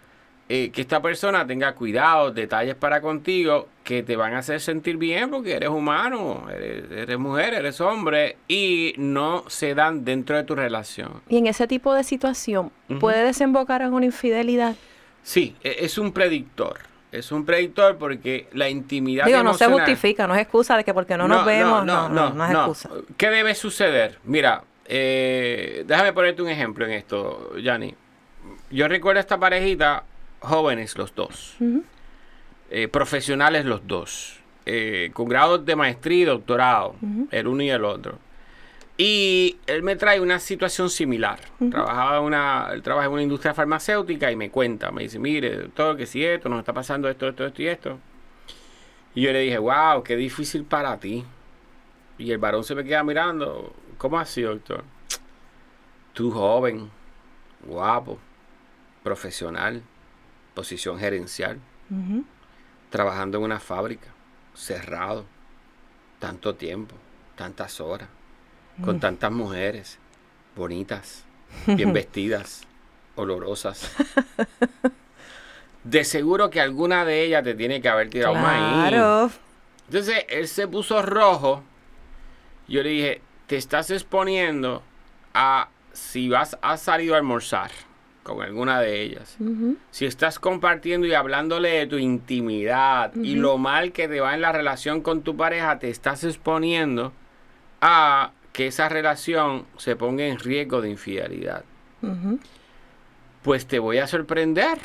[0.48, 4.96] eh, que esta persona tenga cuidado, detalles para contigo que te van a hacer sentir
[4.96, 10.44] bien porque eres humano, eres, eres mujer, eres hombre y no se dan dentro de
[10.44, 11.22] tu relación.
[11.28, 12.70] Y en ese tipo de situación.
[13.00, 14.76] ¿puede desembocar en una infidelidad?
[15.22, 16.78] Sí, e, es un predictor.
[17.12, 20.92] Es un predictor porque la intimidad Digo, no se justifica, no es excusa de que
[20.92, 22.90] porque no, nos vemos, no, no, no, es excusa.
[23.16, 24.18] ¿Qué debe suceder?
[24.24, 27.94] Mira, eh, déjame ponerte un ejemplo en esto, Yanni.
[28.70, 30.04] Yo recuerdo a esta parejita,
[30.40, 31.56] jóvenes los dos,
[32.70, 36.96] eh, profesionales los dos, eh, con grados de maestría y doctorado,
[37.30, 38.18] el uno y el otro.
[38.98, 41.38] Y él me trae una situación similar.
[41.70, 45.96] Trabajaba una, él trabaja en una industria farmacéutica y me cuenta, me dice, mire, doctor,
[45.98, 47.98] que si esto, nos está pasando esto, esto, esto y esto.
[49.14, 51.24] Y yo le dije, wow, qué difícil para ti.
[52.18, 54.84] Y el varón se me queda mirando, ¿cómo así, doctor?
[56.14, 56.90] Tú joven,
[57.66, 58.18] guapo,
[59.02, 59.82] profesional,
[60.56, 61.60] posición gerencial,
[62.90, 64.08] trabajando en una fábrica,
[64.54, 65.26] cerrado,
[66.18, 66.96] tanto tiempo,
[67.36, 68.08] tantas horas
[68.82, 69.98] con tantas mujeres
[70.56, 71.24] bonitas,
[71.66, 72.62] bien vestidas,
[73.14, 73.94] olorosas.
[75.84, 79.30] De seguro que alguna de ellas te tiene que haber tirado claro.
[79.88, 81.62] Entonces él se puso rojo.
[82.66, 84.82] Yo le dije, te estás exponiendo
[85.34, 87.70] a si vas a salir a almorzar
[88.26, 89.38] con alguna de ellas.
[89.92, 94.40] Si estás compartiendo y hablándole de tu intimidad y lo mal que te va en
[94.40, 97.12] la relación con tu pareja, te estás exponiendo
[97.80, 101.64] a que esa relación se ponga en riesgo de infidelidad.
[103.42, 104.78] Pues te voy a sorprender.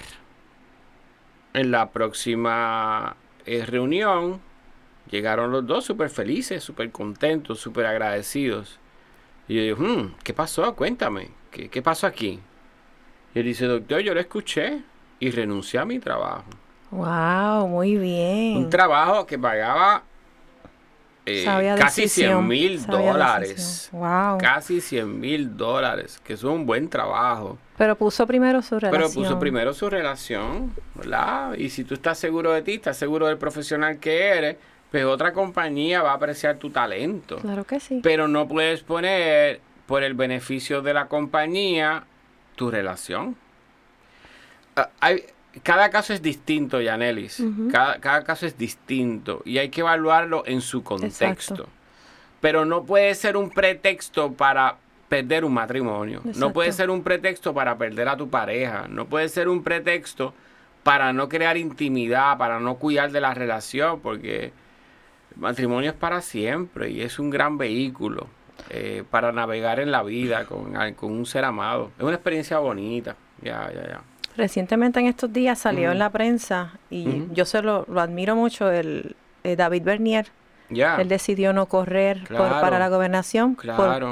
[1.54, 4.40] En la próxima eh, reunión
[5.10, 8.80] llegaron los dos súper felices, súper contentos, súper agradecidos.
[9.48, 10.76] Y yo digo, hmm, ¿qué pasó?
[10.76, 12.40] Cuéntame, ¿qué, ¿qué pasó aquí?
[13.34, 14.82] Y él dice, doctor, yo lo escuché
[15.20, 16.44] y renuncié a mi trabajo.
[16.92, 18.58] Wow, muy bien.
[18.58, 20.04] Un trabajo que pagaba
[21.26, 23.90] eh, casi 100 mil dólares.
[23.94, 24.38] Wow.
[24.40, 27.58] Casi 100 mil dólares, que es un buen trabajo.
[27.78, 28.92] Pero puso primero su relación.
[28.92, 31.54] Pero puso primero su relación, ¿verdad?
[31.54, 34.58] Y si tú estás seguro de ti, estás seguro del profesional que eres,
[34.90, 37.38] pues otra compañía va a apreciar tu talento.
[37.38, 38.02] Claro que sí.
[38.04, 42.04] Pero no puedes poner por el beneficio de la compañía
[42.62, 43.36] tu relación.
[44.76, 45.24] Ah, hay,
[45.64, 47.44] cada caso es distinto, Yanelis.
[47.72, 51.68] cada, caso es distinto y hay que evaluarlo en su contexto.
[52.40, 54.78] Pero no puede ser un pretexto para
[55.10, 56.22] perder un matrimonio.
[56.36, 58.86] No puede ser un pretexto para perder a tu pareja.
[58.88, 60.36] No puede ser un pretexto
[60.84, 64.54] para no crear intimidad, para no cuidar de la relación, porque
[65.32, 68.28] el matrimonio es para siempre y es un gran vehículo
[68.70, 71.92] eh, para navegar en la vida con, con un ser amado.
[71.98, 73.16] Es una experiencia bonita.
[73.42, 74.02] Ya, ya, ya.
[74.38, 79.16] Recientemente en estos días salió en la prensa y yo se lo, admiro mucho, el,
[79.44, 80.28] eh, David Bernier.
[80.70, 83.58] Él decidió no correr para la gobernación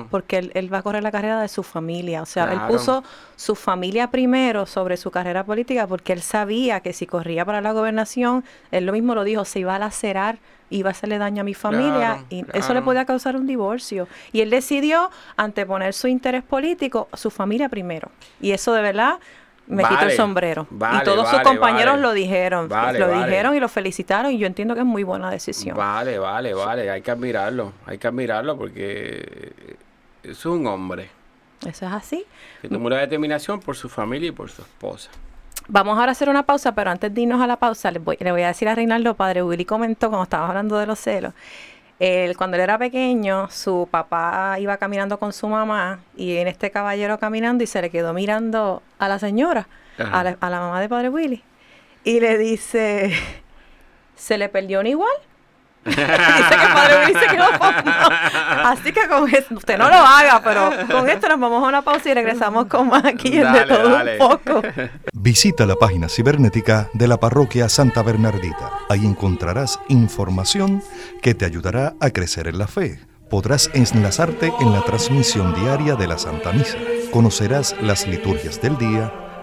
[0.09, 2.21] porque él, va a correr la carrera de su familia.
[2.21, 3.01] O sea, él puso
[3.38, 7.71] su familia primero sobre su carrera política porque él sabía que si corría para la
[7.71, 11.43] gobernación, él lo mismo lo dijo, se iba a lacerar iba a hacerle daño a
[11.43, 14.08] mi familia y eso le podía causar un divorcio.
[14.32, 18.10] Y él decidió anteponer su interés político, su familia primero.
[18.39, 19.19] Y eso de verdad
[19.67, 20.67] me quito el sombrero.
[20.71, 22.69] y todos sus compañeros lo dijeron.
[22.69, 25.77] lo dijeron y lo felicitaron y yo entiendo que es muy buena decisión.
[25.77, 26.89] Vale, vale, vale.
[26.89, 27.73] Hay que admirarlo.
[27.86, 29.75] Hay que admirarlo porque
[30.23, 31.10] es un hombre.
[31.62, 32.25] Eso es así.
[32.62, 35.10] Que tomó la determinación por su familia y por su esposa.
[35.71, 38.17] Vamos ahora a hacer una pausa, pero antes de irnos a la pausa, le voy,
[38.19, 41.36] le voy a decir a Reinaldo, padre Willy comentó cuando estaba hablando de los celos,
[41.99, 46.71] él, cuando él era pequeño, su papá iba caminando con su mamá y en este
[46.71, 49.67] caballero caminando y se le quedó mirando a la señora,
[49.99, 51.43] a la, a la, mamá de padre Willy.
[52.03, 53.13] Y le dice,
[54.15, 55.12] ¿se le perdió un igual?
[55.85, 57.45] Dice que padre Willy se quedó
[58.63, 61.81] Así que con esto, usted no lo haga, pero con esto nos vamos a una
[61.81, 64.61] pausa y regresamos con más aquí en de todo un poco.
[65.13, 68.71] Visita la página cibernética de la parroquia Santa Bernardita.
[68.89, 70.83] Ahí encontrarás información
[71.21, 72.99] que te ayudará a crecer en la fe.
[73.29, 76.77] Podrás enlazarte en la transmisión diaria de la Santa Misa.
[77.11, 79.28] Conocerás las liturgias del día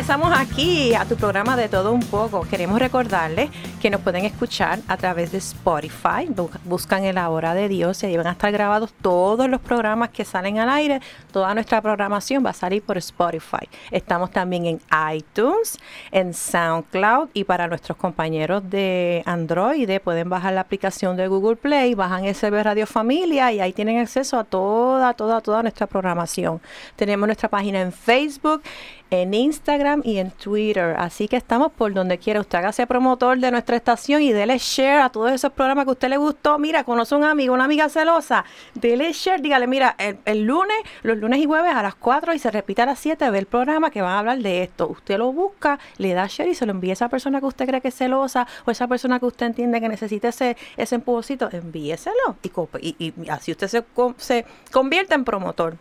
[0.00, 2.40] regresamos aquí a tu programa de todo un poco.
[2.48, 6.28] Queremos recordarles que nos pueden escuchar a través de Spotify.
[6.64, 10.10] Buscan en la hora de Dios y ahí van a estar grabados todos los programas
[10.10, 11.00] que salen al aire.
[11.32, 13.68] Toda nuestra programación va a salir por Spotify.
[13.90, 14.80] Estamos también en
[15.12, 15.78] iTunes,
[16.12, 21.94] en SoundCloud y para nuestros compañeros de Android pueden bajar la aplicación de Google Play,
[21.94, 26.60] bajan SB Radio Familia y ahí tienen acceso a toda, toda, toda nuestra programación.
[26.96, 28.62] Tenemos nuestra página en Facebook
[29.10, 30.94] en Instagram y en Twitter.
[30.98, 32.40] Así que estamos por donde quiera.
[32.40, 35.92] Usted hágase promotor de nuestra estación y dele share a todos esos programas que a
[35.92, 36.58] usted le gustó.
[36.58, 38.44] Mira, conoce un amigo, una amiga celosa.
[38.74, 42.50] Dele share, dígale, mira, el, lunes, los lunes y jueves a las 4 y se
[42.50, 44.88] repite a las 7, ve el programa que van a hablar de esto.
[44.88, 47.66] Usted lo busca, le da share y se lo envía a esa persona que usted
[47.66, 51.48] cree que es celosa o esa persona que usted entiende que necesita ese, ese empujocito,
[51.50, 52.36] envíeselo.
[52.80, 53.84] Y, y, así usted se,
[54.18, 55.76] se convierte en promotor.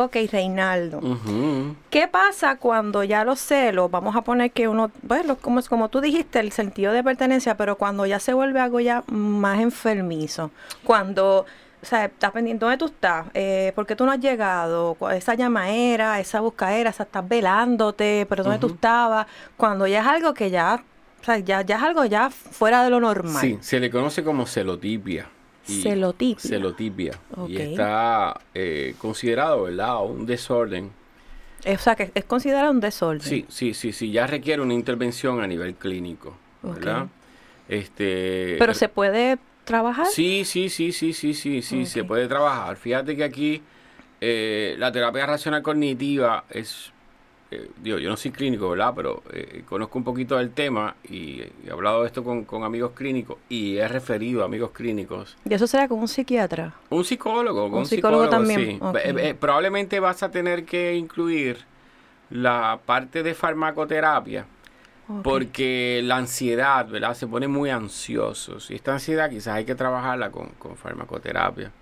[0.00, 1.00] Ok, Reinaldo.
[1.90, 6.00] ¿Qué pasa cuando ya los celos, vamos a poner que uno, bueno, como, como tú
[6.00, 10.52] dijiste, el sentido de pertenencia, pero cuando ya se vuelve algo ya más enfermizo,
[10.84, 11.46] cuando...
[11.80, 15.34] O sea, estás pendiente dónde tú estás, eh, por qué tú no has llegado, esa
[15.34, 20.50] llamadera, esa buscadera, esa estás velándote, pero dónde tú estabas, cuando ya es algo que
[20.50, 20.82] ya,
[21.20, 23.40] o sea, ya, ya es algo ya fuera de lo normal.
[23.40, 25.28] Sí, se le conoce como celotipia
[25.72, 26.48] celotipia.
[26.48, 27.12] Celotipia.
[27.48, 30.04] Y está eh, considerado, ¿verdad?
[30.04, 30.90] Un desorden.
[31.66, 33.20] O sea, que es considerado un desorden.
[33.20, 34.10] Sí, sí, sí, sí.
[34.10, 37.08] Ya requiere una intervención a nivel clínico, ¿verdad?
[37.68, 40.06] Este, Pero se puede trabajar.
[40.06, 42.76] Sí, sí, sí, sí, sí, sí, sí, se puede trabajar.
[42.76, 43.62] Fíjate que aquí
[44.20, 46.92] eh, la terapia racional cognitiva es
[47.50, 48.92] eh, digo, yo no soy clínico, ¿verdad?
[48.94, 53.38] Pero eh, conozco un poquito del tema y, he hablado de esto con, amigos clínicos
[53.48, 55.36] y he referido a amigos clínicos.
[55.48, 56.74] ¿Y eso será con un psiquiatra?
[56.90, 58.80] Un psicólogo, un, psicólogo, también.
[59.02, 61.58] Eh, probablemente vas a tener que incluir
[62.30, 64.46] la parte de farmacoterapia.
[65.24, 67.14] Porque la ansiedad, ¿verdad?
[67.14, 68.58] Se pone muy ansioso.
[68.68, 71.72] Y esta ansiedad quizás hay que trabajarla con, con farmacoterapia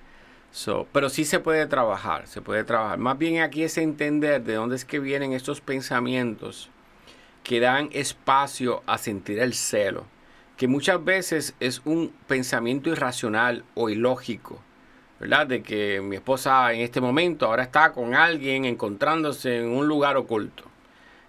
[0.93, 2.99] pero sí se puede trabajar, se puede trabajar.
[2.99, 6.71] Más bien aquí es entender de dónde es que vienen estos pensamientos
[7.43, 10.07] que dan espacio a sentir el celo,
[10.57, 14.63] que muchas veces es un pensamiento irracional o ilógico,
[15.21, 15.47] ¿verdad?
[15.47, 20.17] De que mi esposa en este momento ahora está con alguien encontrándose en un lugar
[20.17, 20.65] oculto.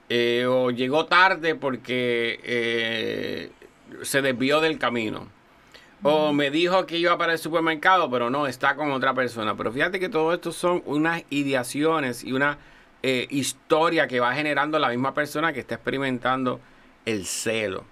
[0.09, 3.51] Eh, o llegó tarde porque eh,
[4.03, 5.36] se desvió del camino
[6.03, 9.55] o me dijo que iba para el supermercado, pero no, está con otra persona.
[9.55, 12.57] Pero fíjate que todo esto son unas ideaciones y una
[13.03, 16.59] eh, historia que va generando la misma persona que está experimentando
[17.05, 17.85] el celo.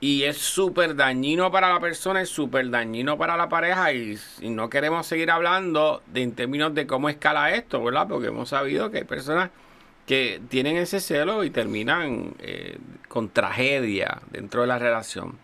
[0.00, 4.68] Y es súper dañino para la persona, es súper dañino para la pareja y, no
[4.68, 8.06] queremos seguir hablando de, en términos de cómo escala esto, ¿verdad?
[8.08, 9.50] Porque hemos sabido que hay personas
[10.06, 12.78] que tienen ese celo y terminan eh,
[13.08, 15.38] con tragedia dentro de la relación.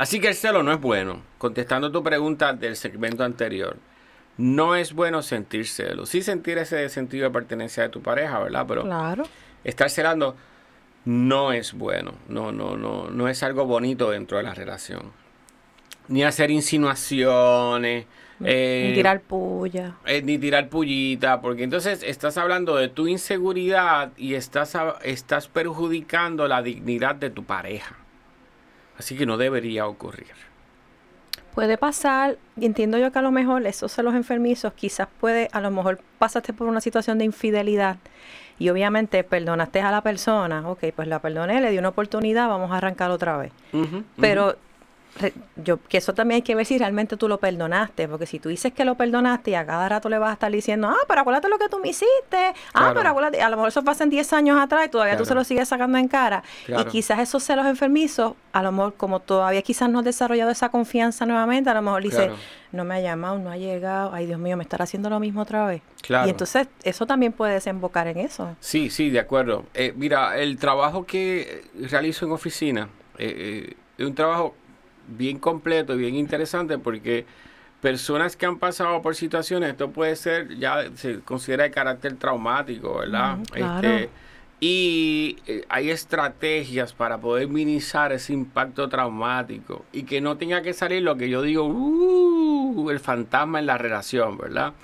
[0.00, 1.20] Así que el celo no es bueno.
[1.36, 3.76] Contestando tu pregunta del segmento anterior,
[4.38, 6.06] no es bueno sentir celo.
[6.06, 8.64] Sí sentir ese sentido de pertenencia de tu pareja, ¿verdad?
[8.66, 9.24] Pero claro.
[9.62, 10.36] estar celando
[11.04, 12.14] no es bueno.
[12.28, 15.12] No, no, no, no es algo bonito dentro de la relación.
[16.08, 18.06] Ni hacer insinuaciones.
[18.38, 19.96] ni eh, tirar puya.
[20.06, 26.48] Eh, ni tirar pullita, porque entonces estás hablando de tu inseguridad y estás, estás perjudicando
[26.48, 27.99] la dignidad de tu pareja.
[29.00, 30.26] Así que no debería ocurrir.
[31.54, 35.62] Puede pasar, y entiendo yo que a lo mejor esos los enfermizos, quizás puede, a
[35.62, 37.96] lo mejor pasaste por una situación de infidelidad
[38.58, 42.70] y obviamente perdonaste a la persona, ok, pues la perdoné, le di una oportunidad, vamos
[42.72, 43.52] a arrancar otra vez.
[44.20, 44.56] Pero
[45.56, 48.48] yo que eso también hay que ver si realmente tú lo perdonaste, porque si tú
[48.48, 51.20] dices que lo perdonaste y a cada rato le vas a estar diciendo, ah, pero
[51.20, 54.10] acuérdate lo que tú me hiciste, ah, pero acuérdate, a lo mejor eso pasa en
[54.10, 56.42] 10 años atrás y todavía tú se lo sigues sacando en cara.
[56.66, 60.68] Y quizás esos celos enfermizos, a lo mejor como todavía quizás no has desarrollado esa
[60.68, 62.30] confianza nuevamente, a lo mejor dice,
[62.72, 65.42] no me ha llamado, no ha llegado, ay Dios mío, me estará haciendo lo mismo
[65.42, 65.82] otra vez.
[66.08, 68.56] Y entonces eso también puede desembocar en eso.
[68.60, 69.64] Sí, sí, de acuerdo.
[69.74, 72.88] Eh, mira, el trabajo que realizo en oficina
[73.18, 74.54] eh, eh, es un trabajo
[75.10, 77.26] bien completo y bien interesante porque
[77.80, 82.98] personas que han pasado por situaciones, esto puede ser, ya se considera de carácter traumático,
[82.98, 83.38] ¿verdad?
[83.54, 84.10] Este,
[84.60, 90.74] y eh, hay estrategias para poder minimizar ese impacto traumático y que no tenga que
[90.74, 94.74] salir lo que yo digo, uh, el fantasma en la relación, ¿verdad?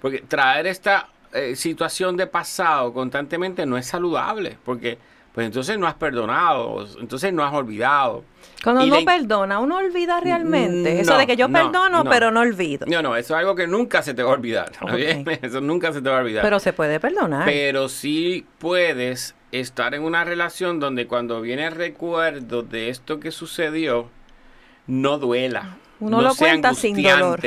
[0.00, 4.98] Porque traer esta eh, situación de pasado constantemente no es saludable, porque
[5.40, 8.24] pues entonces no has perdonado, entonces no has olvidado.
[8.62, 11.00] Cuando uno perdona, uno olvida realmente.
[11.00, 12.86] eso de que yo perdono, pero no olvido.
[12.86, 14.70] No, no, eso es algo que nunca se te va a olvidar.
[15.40, 16.42] Eso nunca se te va a olvidar.
[16.42, 17.46] Pero se puede perdonar.
[17.46, 23.30] Pero sí puedes estar en una relación donde cuando viene el recuerdo de esto que
[23.30, 24.10] sucedió,
[24.86, 25.78] no duela.
[26.00, 27.40] Uno no lo sea cuenta sin dolor.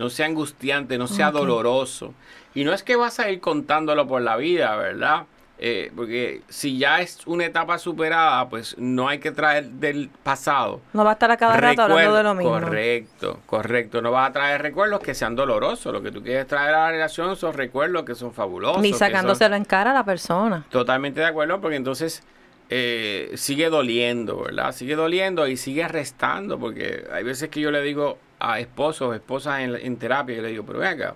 [0.00, 2.12] No sea angustiante, no sea doloroso.
[2.56, 5.26] Y no es que vas a ir contándolo por la vida, ¿verdad?
[5.58, 10.80] Eh, porque si ya es una etapa superada, pues no hay que traer del pasado.
[10.92, 12.52] No va a estar a cada rato hablando de lo mismo.
[12.52, 14.02] Correcto, correcto.
[14.02, 15.92] No vas a traer recuerdos que sean dolorosos.
[15.92, 18.82] Lo que tú quieres traer a la relación son recuerdos que son fabulosos.
[18.82, 20.66] Ni sacándoselo en cara a la persona.
[20.70, 22.22] Totalmente de acuerdo, porque entonces
[22.68, 24.72] eh, sigue doliendo, ¿verdad?
[24.72, 29.60] Sigue doliendo y sigue restando, porque hay veces que yo le digo a esposos, esposas
[29.60, 31.14] en, en terapia, yo le digo, pero venga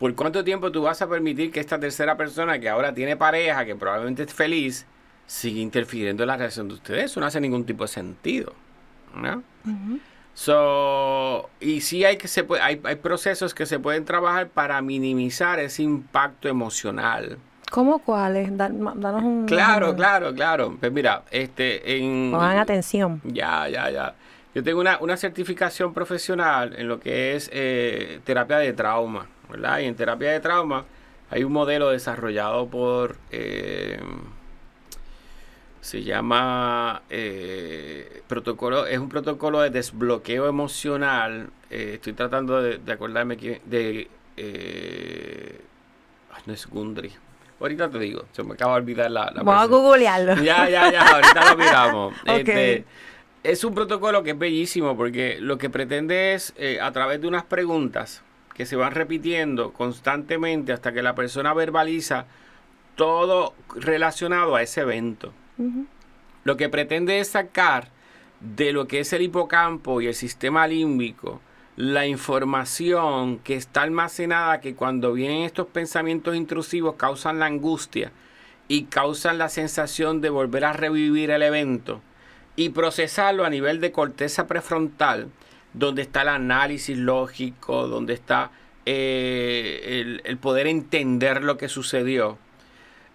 [0.00, 3.66] ¿Por cuánto tiempo tú vas a permitir que esta tercera persona que ahora tiene pareja,
[3.66, 4.86] que probablemente es feliz,
[5.26, 7.04] siga interfiriendo en la relación de ustedes?
[7.04, 8.54] Eso no hace ningún tipo de sentido.
[9.14, 9.42] ¿no?
[10.32, 14.80] so, y sí hay que se puede, hay, hay, procesos que se pueden trabajar para
[14.80, 17.36] minimizar ese impacto emocional.
[17.70, 18.56] ¿Cómo cuáles?
[18.56, 19.44] danos un.
[19.46, 20.78] Claro, claro, claro.
[20.80, 22.30] Pues mira, este, en.
[22.32, 23.20] Pongan atención.
[23.24, 24.14] Ya, ya, ya.
[24.54, 29.26] Yo tengo una, una certificación profesional en lo que es eh, terapia de trauma.
[29.56, 30.84] Y en terapia de trauma
[31.30, 33.16] hay un modelo desarrollado por...
[33.30, 34.00] Eh,
[35.80, 41.48] se llama eh, protocolo, es un protocolo de desbloqueo emocional.
[41.70, 44.10] Eh, estoy tratando de, acordarme que de
[46.46, 47.12] no es Gundry.
[47.60, 49.32] Ahorita te digo, se me acaba de olvidar la.
[49.36, 50.34] Vamos a googlearlo.
[50.42, 52.14] Ya, ya, ya, ahorita lo miramos.
[52.26, 52.84] Este,
[53.42, 57.44] es un protocolo que es bellísimo porque lo que pretende es, a través de unas
[57.44, 58.22] preguntas,
[58.54, 62.26] que se van repitiendo constantemente hasta que la persona verbaliza
[62.96, 65.32] todo relacionado a ese evento.
[66.44, 67.88] Lo que pretende es sacar
[68.40, 71.40] de lo que es el hipocampo y el sistema límbico
[71.80, 78.12] la información que está almacenada que cuando vienen estos pensamientos intrusivos causan la angustia
[78.68, 82.02] y causan la sensación de volver a revivir el evento
[82.54, 85.30] y procesarlo a nivel de corteza prefrontal
[85.72, 88.50] donde está el análisis lógico, donde está
[88.86, 92.38] eh, el, poder entender lo que sucedió.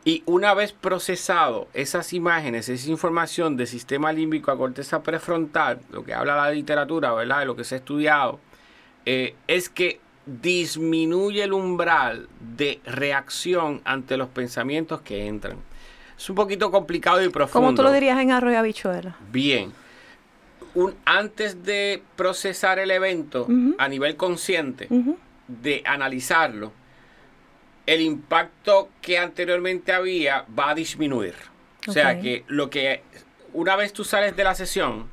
[0.04, 6.04] Y una vez procesado esas imágenes, esa información del sistema límbico a corteza prefrontal, lo
[6.04, 7.40] que habla la literatura, ¿verdad?
[7.40, 8.40] De lo que se ha estudiado,
[9.06, 15.58] eh, es que disminuye el umbral de reacción ante los pensamientos que entran.
[16.16, 17.68] Es un poquito complicado y profundo.
[17.68, 19.18] ¿Cómo tú lo dirías en arroyo habichuela?
[19.32, 19.74] Bien
[20.76, 23.48] un, antes de procesar el evento
[23.78, 24.88] a nivel consciente,
[25.48, 26.72] de analizarlo,
[27.86, 31.36] el impacto que anteriormente había va a disminuir.
[31.88, 33.02] O sea que lo que
[33.54, 35.08] una vez tú sales de la sesión,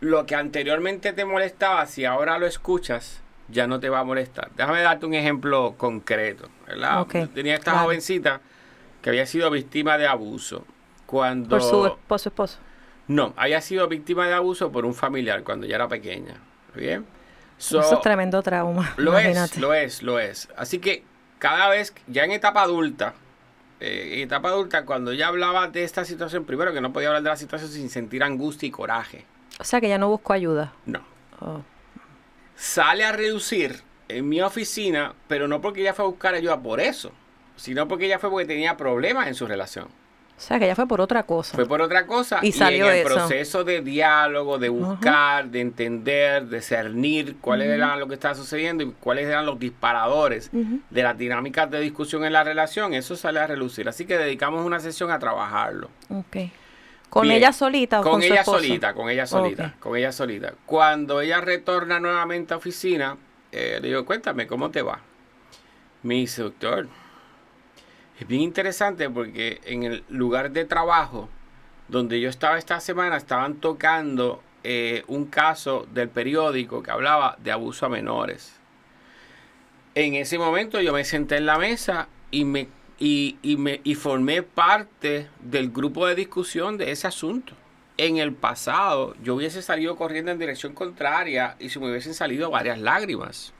[0.00, 4.50] lo que anteriormente te molestaba, si ahora lo escuchas, ya no te va a molestar.
[4.56, 6.48] Déjame darte un ejemplo concreto.
[7.34, 8.40] Tenía esta jovencita
[9.02, 10.64] que había sido víctima de abuso.
[11.06, 12.58] Cuando, por su esposo, esposo.
[13.10, 16.36] No, haya sido víctima de abuso por un familiar cuando ya era pequeña.
[16.76, 17.04] ¿Bien?
[17.58, 18.94] Eso es tremendo trauma.
[18.98, 20.48] Lo es, lo es, lo es.
[20.56, 21.02] Así que
[21.40, 23.14] cada vez, ya en etapa adulta,
[23.80, 27.24] eh, en etapa adulta, cuando ya hablaba de esta situación, primero que no podía hablar
[27.24, 29.26] de la situación sin sentir angustia y coraje.
[29.58, 30.72] O sea que ya no buscó ayuda.
[30.86, 31.00] No.
[31.40, 31.62] Oh.
[32.54, 36.78] Sale a reducir en mi oficina, pero no porque ella fue a buscar ayuda por
[36.78, 37.10] eso,
[37.56, 39.88] sino porque ella fue porque tenía problemas en su relación.
[40.40, 41.54] O sea, que ya fue por otra cosa.
[41.54, 42.38] Fue por otra cosa.
[42.40, 47.94] Y, salió en el proceso de diálogo, de buscar, de entender, de cernir cuál era
[47.96, 52.32] lo que estaba sucediendo y cuáles eran los disparadores de las dinámicas de discusión en
[52.32, 53.86] la relación, eso sale a relucir.
[53.86, 55.90] Así que dedicamos una sesión a trabajarlo.
[56.08, 56.36] Ok.
[57.10, 60.54] ¿Con ella solita o con, con ella solita, con ella solita, con ella solita.
[60.64, 63.18] Cuando ella retorna nuevamente a oficina,
[63.52, 65.00] eh, le digo, cuéntame, ¿cómo te va?
[66.02, 66.88] Me dice, doctor,
[68.20, 71.28] es bien interesante porque en el lugar de trabajo
[71.88, 77.50] donde yo estaba esta semana estaban tocando eh, un caso del periódico que hablaba de
[77.50, 78.54] abuso a menores.
[79.94, 82.68] En ese momento yo me senté en la mesa y me,
[82.98, 87.54] y, me y formé parte del grupo de discusión de ese asunto.
[87.96, 92.50] En el pasado yo hubiese salido corriendo en dirección contraria y se me hubiesen salido
[92.50, 93.54] varias lágrimas.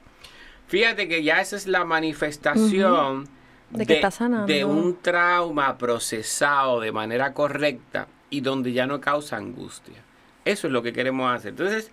[0.69, 3.40] Fíjate que ya esa es la manifestación
[3.71, 10.03] de, un trauma procesado de manera correcta y donde ya no causa angustia.
[10.45, 11.51] Eso es lo que queremos hacer.
[11.51, 11.91] Entonces,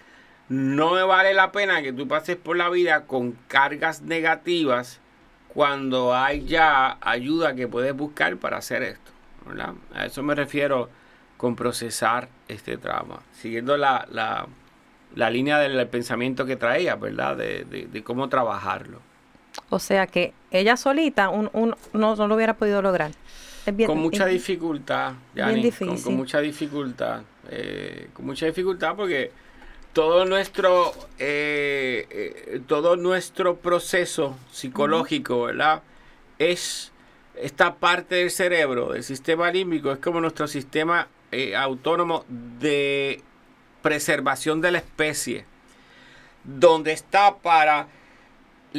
[0.49, 4.99] no me vale la pena que tú pases por la vida con cargas negativas
[5.53, 9.11] cuando hay ya ayuda que puedes buscar para hacer esto.
[9.93, 10.89] A eso me refiero
[11.37, 13.21] con procesar este trauma.
[13.33, 17.37] Siguiendo la, la, línea del pensamiento que traía, ¿verdad?
[17.37, 19.01] de cómo trabajarlo.
[19.69, 23.11] O sea que ella solita un, un, no, no, lo hubiera podido lograr.
[23.85, 25.13] con mucha dificultad,
[26.03, 27.21] Con, mucha dificultad.
[27.49, 29.31] Eh, con mucha dificultad porque
[29.93, 35.81] todo nuestro, eh, eh, todo nuestro proceso psicológico, ¿verdad?
[36.39, 36.91] Es
[37.35, 41.07] esta parte del cerebro, del sistema límbico, es como nuestro sistema
[41.57, 43.21] autónomo de
[43.81, 45.45] preservación de la especie,
[46.43, 47.87] donde está para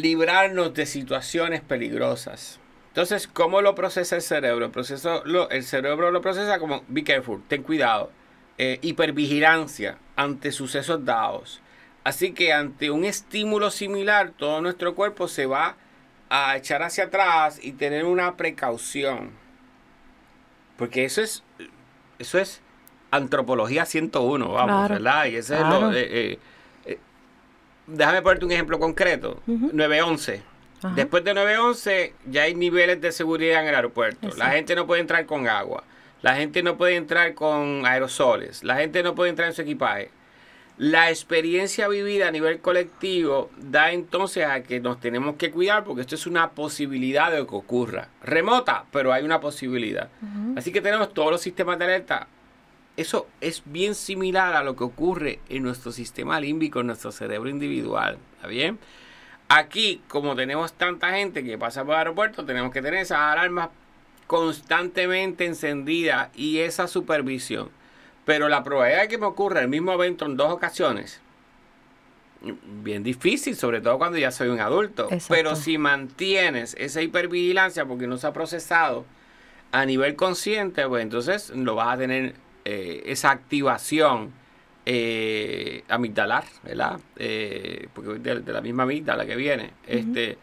[0.01, 2.61] librarnos de situaciones peligrosas.
[2.89, 4.65] Entonces, ¿cómo lo procesa el cerebro?
[4.65, 8.11] El, proceso, el cerebro lo procesa como, be careful, ten cuidado,
[8.57, 11.61] eh, hipervigilancia ante sucesos dados.
[12.03, 15.77] Así que ante un estímulo similar, todo nuestro cuerpo se va
[16.31, 19.31] a echar hacia atrás y tener una precaución.
[20.77, 21.45] Porque eso es,
[22.19, 22.63] eso es
[23.11, 25.27] antropología 101, vamos, ¿verdad?
[25.27, 25.93] Y ese es lo...
[25.93, 26.39] Eh, eh,
[27.89, 29.43] déjame ponerte un ejemplo concreto.
[29.47, 30.43] 911.
[30.95, 34.29] Después de 911 ya hay niveles de seguridad en el aeropuerto.
[34.37, 35.83] La gente no puede entrar con agua.
[36.23, 38.63] La gente no puede entrar con aerosoles.
[38.63, 40.11] La gente no puede entrar en su equipaje.
[40.77, 46.03] La experiencia vivida a nivel colectivo da entonces a que nos tenemos que cuidar porque
[46.03, 48.09] esto es una posibilidad de que ocurra.
[48.23, 50.09] Remota, pero hay una posibilidad.
[50.57, 52.29] Así que tenemos todos los sistemas de alerta.
[52.99, 57.49] Eso es bien similar a lo que ocurre en nuestro sistema límbico, en nuestro cerebro
[57.49, 58.19] individual.
[58.35, 58.77] ¿Está bien?
[59.49, 63.69] Aquí, como tenemos tanta gente que pasa por el aeropuerto, tenemos que tener esas alarmas
[64.27, 67.71] constantemente encendidas y esa supervisión.
[68.25, 71.21] Pero la probabilidad de que me ocurra el mismo evento en dos ocasiones,
[72.83, 75.09] bien difícil, sobre todo cuando ya soy un adulto.
[75.29, 79.07] Pero si mantienes esa hipervigilancia porque no se ha procesado
[79.71, 84.33] a nivel consciente, pues entonces lo vas a tener eh, esa activación
[84.87, 87.01] eh, amigdalar, ¿verdad?
[87.17, 89.73] Eh, porque de, de, la misma amígdala que viene.
[89.87, 90.39] Este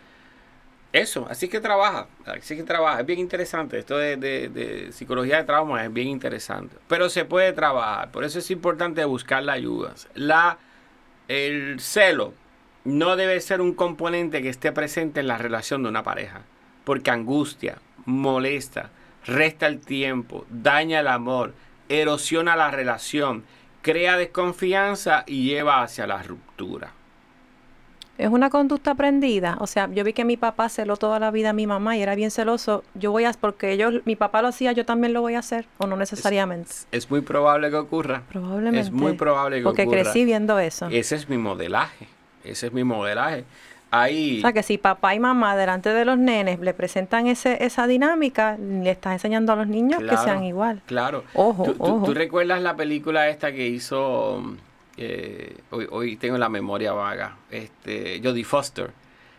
[0.96, 5.84] eso, así que trabaja, así que trabaja, es bien interesante, esto de, psicología de trauma
[5.84, 9.94] es bien interesante, pero se puede trabajar, por eso es importante buscar la ayuda.
[10.14, 10.58] La,
[11.28, 12.34] el celo
[12.86, 16.44] no debe ser un componente que esté presente en la relación de una pareja,
[16.86, 18.90] porque angustia, molesta,
[19.26, 21.54] resta el tiempo, daña el amor,
[21.90, 23.44] erosiona la relación,
[23.82, 26.92] crea desconfianza y lleva hacia la ruptura.
[28.18, 29.58] Es una conducta aprendida.
[29.60, 32.02] O sea, yo vi que mi papá celó toda la vida a mi mamá y
[32.02, 32.84] era bien celoso.
[32.94, 35.66] Yo voy a, porque ellos, mi papá lo hacía, yo también lo voy a hacer,
[35.80, 36.72] o no necesariamente.
[36.92, 38.24] Es, muy probable que ocurra.
[38.30, 38.80] Probablemente.
[38.80, 39.84] Es muy probable que ocurra.
[39.84, 40.88] Porque crecí viendo eso.
[40.88, 42.08] Ese es mi modelaje.
[42.46, 43.44] Ese es mi modelaje.
[44.02, 44.40] Ahí...
[44.40, 47.88] O sea, que si papá y mamá delante de los nenes le presentan ese, esa
[47.88, 50.82] dinámica, le estás enseñando a los niños que sean igual.
[50.86, 51.24] Claro.
[51.34, 52.06] Ojo, ojo.
[52.06, 54.42] ¿Tú recuerdas la película esta que hizo
[54.98, 58.92] eh, hoy, hoy, tengo la memoria vaga, este, Jodie Foster,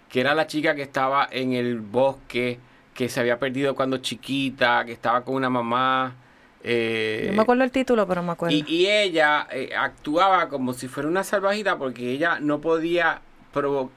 [0.09, 2.59] que era la chica que estaba en el bosque,
[2.93, 6.15] que se había perdido cuando chiquita, que estaba con una mamá.
[6.63, 8.55] Eh, no me acuerdo el título, pero me acuerdo.
[8.55, 13.21] Y, ella eh, actuaba como si fuera una salvajita porque ella no podía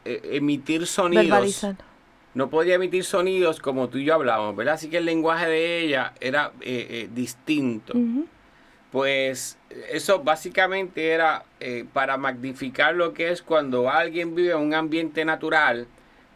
[0.05, 1.65] emitir sonidos.
[2.33, 4.75] No podía emitir sonidos como tú y yo hablábamos, ¿verdad?
[4.75, 6.51] Así que el lenguaje de ella era
[7.11, 7.93] distinto.
[8.91, 9.59] Pues
[9.91, 15.25] eso básicamente era eh, para magnificar lo que es cuando alguien vive en un ambiente
[15.25, 15.87] natural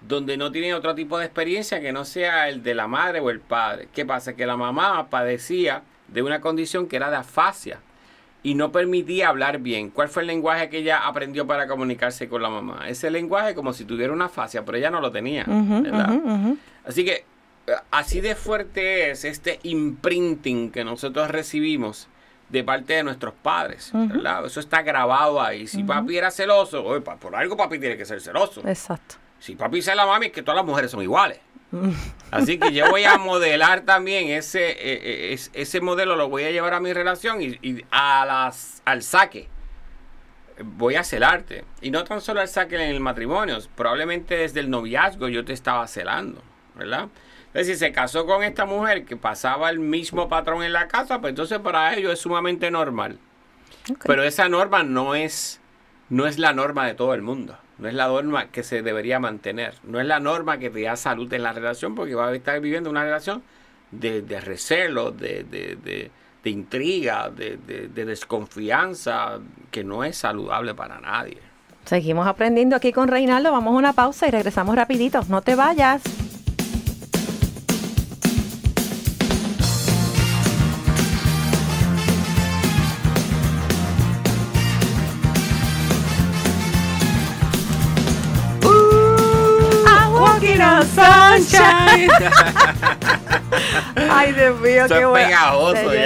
[0.02, 3.30] donde no tiene otro tipo de experiencia que no sea el de la madre o
[3.30, 3.88] el padre.
[3.94, 4.36] ¿Qué pasa?
[4.36, 7.80] Que la mamá padecía de una condición que era de afasia
[8.44, 9.90] y no permitía hablar bien.
[9.90, 12.88] ¿Cuál fue el lenguaje que ella aprendió para comunicarse con la mamá?
[12.88, 15.46] Ese lenguaje como si tuviera una afasia, pero ella no lo tenía.
[16.86, 17.26] Así que
[17.66, 22.10] eh, así de fuerte es este imprinting que nosotros recibimos
[22.50, 24.46] de parte de nuestros padres, ¿verdad?
[24.46, 25.66] Eso está grabado ahí.
[25.66, 26.84] Si papi era celoso,
[27.20, 28.62] por algo papi tiene que ser celoso.
[28.68, 29.16] Exacto.
[29.40, 31.40] Si papi se la mami, es que todas las mujeres son iguales.
[32.32, 36.52] Así que yo voy a modelar también ese, e, e, ese modelo, lo voy a
[36.52, 39.50] llevar a mi relación y, a las, al saque.
[40.64, 41.66] Voy a celarte.
[41.82, 45.54] Y no tan solo al saque en el matrimonio, probablemente desde el noviazgo yo te
[45.54, 46.42] estaba celando,
[46.76, 47.10] ¿verdad?
[47.54, 51.22] Es decir, se casó con esta mujer que pasaba el mismo patrón en la casa,
[51.22, 53.20] pues entonces para ellos es sumamente normal.
[54.06, 55.60] Pero esa norma no es,
[56.10, 57.58] no es la norma de todo el mundo.
[57.78, 59.76] No es la norma que se debería mantener.
[59.84, 62.60] No es la norma que te da salud en la relación, porque va a estar
[62.60, 63.44] viviendo una relación
[63.92, 66.12] de, de recelo, de, de,
[66.44, 67.58] de intriga, de,
[67.94, 69.40] desconfianza,
[69.72, 71.38] que no es saludable para nadie.
[71.86, 73.52] Seguimos aprendiendo aquí con Reinaldo.
[73.52, 75.22] Vamos a una pausa y regresamos rapidito.
[75.30, 76.02] No te vayas.
[90.86, 92.10] sunshine.
[94.14, 95.38] Ay, Dios mío, qué bueno.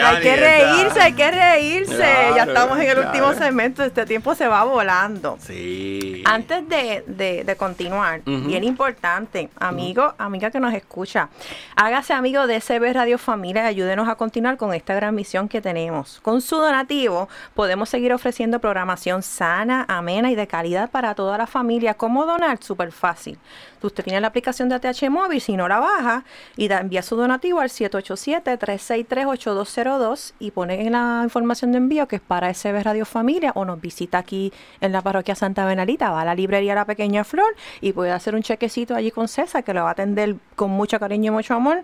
[0.06, 1.98] hay que reírse, hay que reírse.
[2.36, 3.84] ya estamos en el último segmento.
[3.84, 5.38] Este tiempo se va volando.
[5.42, 6.24] Sí.
[6.26, 11.30] Antes de, continuar, bien importante, amigo, amiga que nos escucha,
[11.76, 15.62] hágase amigo de CB Radio Familia y ayúdenos a continuar con esta gran misión que
[15.62, 16.20] tenemos.
[16.22, 21.48] Con su donativo podemos seguir ofreciendo programación sana, amena y de calidad para toda la
[21.48, 21.94] familia.
[21.94, 22.64] ¿Cómo donar?
[22.64, 23.38] Súper fácil.
[23.82, 26.24] Usted tiene la aplicación de ATH Móvil, si no la baja,
[26.56, 27.70] y da, envía su donativo al
[28.00, 33.66] 787-363-8202 y pone en la información de envío que es para SB Radio Familia o
[33.66, 37.56] nos visita aquí en la parroquia Santa Benalita, va a la librería La Pequeña Flor
[37.82, 41.00] y puede hacer un chequecito allí con César que lo va a atender con mucho
[41.00, 41.84] cariño y mucho amor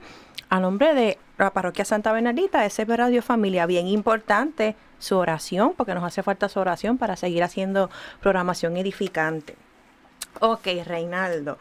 [0.49, 3.65] a nombre de la parroquia Santa Benalita, SB Radio Familia.
[3.65, 7.89] Bien importante su oración, porque nos hace falta su oración para seguir haciendo
[8.21, 9.55] programación edificante.
[10.39, 11.57] Ok, Reinaldo.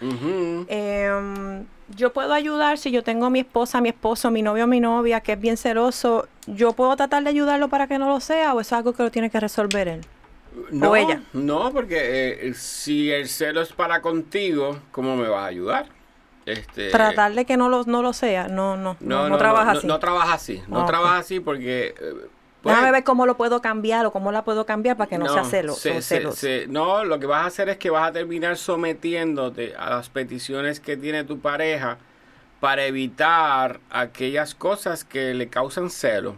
[0.68, 1.64] Em,
[1.96, 5.20] yo puedo ayudar si yo tengo a mi esposa, mi esposo, mi novio, mi novia,
[5.20, 6.26] que es bien celoso.
[6.46, 9.10] ¿Yo puedo tratar de ayudarlo para que no lo sea o es algo que lo
[9.10, 10.00] tiene que resolver él?
[10.70, 11.22] No, o ella.
[11.32, 15.86] No, porque eh, si el celo es para contigo, ¿cómo me vas a ayudar?
[16.44, 19.86] Este, tratar de que no lo, no lo sea, no, no, no, no, trabaja así.
[19.86, 22.14] No, trabaja así, no trabaja así porque eh,
[22.62, 25.28] pues, Déjame ver cómo lo puedo cambiar o cómo la puedo cambiar para que no,
[25.28, 25.74] sea celo,
[26.68, 30.78] no, lo que vas a hacer es que vas a terminar sometiéndote a las peticiones
[30.78, 31.98] que tiene tu pareja
[32.60, 36.36] para evitar aquellas cosas que le causan celo.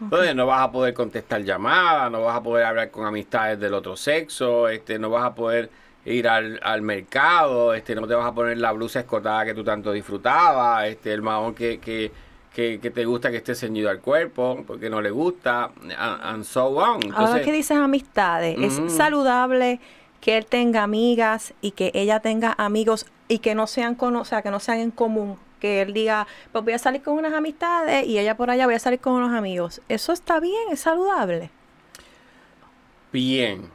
[0.00, 3.74] Entonces no vas a poder contestar llamadas, no vas a poder hablar con amistades del
[3.74, 5.70] otro sexo, este, no vas a poder
[6.04, 9.64] ir al, al mercado, este, no te vas a poner la blusa escotada que tú
[9.64, 12.12] tanto disfrutabas, este, el mahón que, que
[12.56, 17.00] que, te gusta que esté ceñido al cuerpo, porque no le gusta, and, so on.
[17.14, 19.78] Ahora que dices amistades, es saludable
[20.22, 24.24] que él tenga amigas y que ella tenga amigos y que no sean con, o
[24.24, 27.34] sea, que no sean en común, que él diga, pues voy a salir con unas
[27.34, 29.82] amistades y ella por allá voy a salir con unos amigos.
[29.90, 31.50] Eso está bien, es saludable.
[33.12, 33.70] Bien.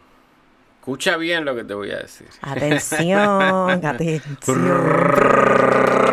[0.79, 2.29] Escucha bien lo que te voy a decir.
[2.41, 5.61] Atención, atención.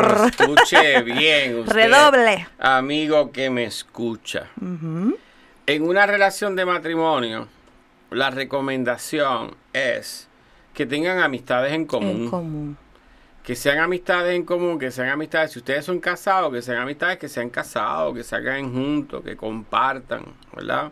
[0.09, 1.59] Escuche bien.
[1.59, 2.47] Usted, Redoble.
[2.59, 4.47] Amigo que me escucha.
[4.59, 7.47] En una relación de matrimonio,
[8.11, 10.27] la recomendación es
[10.73, 12.23] que tengan amistades en común.
[12.23, 12.77] En común.
[13.43, 17.17] Que sean amistades en común, que sean amistades, si ustedes son casados, que sean amistades
[17.17, 20.23] que sean casados, que se hagan juntos, que compartan,
[20.55, 20.91] ¿verdad?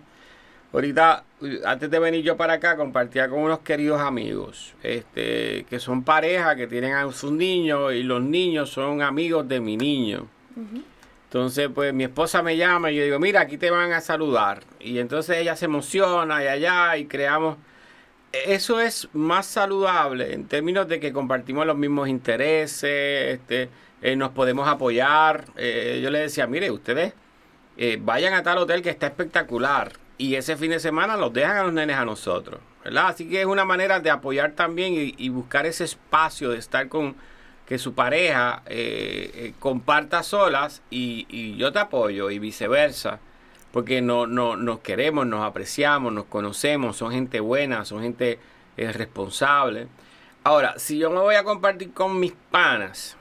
[0.78, 1.24] Ahorita,
[1.66, 6.56] antes de venir yo para acá, compartía con unos queridos amigos, este, que son pareja,
[6.56, 10.28] que tienen a sus niños y los niños son amigos de mi niño.
[11.24, 14.62] Entonces, pues mi esposa me llama y yo digo, mira, aquí te van a saludar.
[14.80, 17.58] Y entonces ella se emociona y allá y creamos...
[18.32, 23.70] Eso es más saludable en términos de que compartimos los mismos intereses, este,
[24.04, 25.46] eh, nos podemos apoyar.
[25.56, 27.14] Eh, yo le decía, mire, ustedes
[27.78, 31.58] eh, vayan a tal hotel que está espectacular y ese fin de semana los dejan
[31.58, 33.08] a los nenes a nosotros, ¿verdad?
[33.08, 37.16] Así que es una manera de apoyar también y, buscar ese espacio de estar con
[37.68, 43.20] que su pareja eh, eh, comparta solas y, yo te apoyo y viceversa,
[43.72, 48.40] porque no, no, nos queremos, nos apreciamos, nos conocemos, son gente buena, son gente
[48.78, 49.88] eh, responsable.
[50.44, 53.18] Ahora, si yo me voy a compartir con mis panas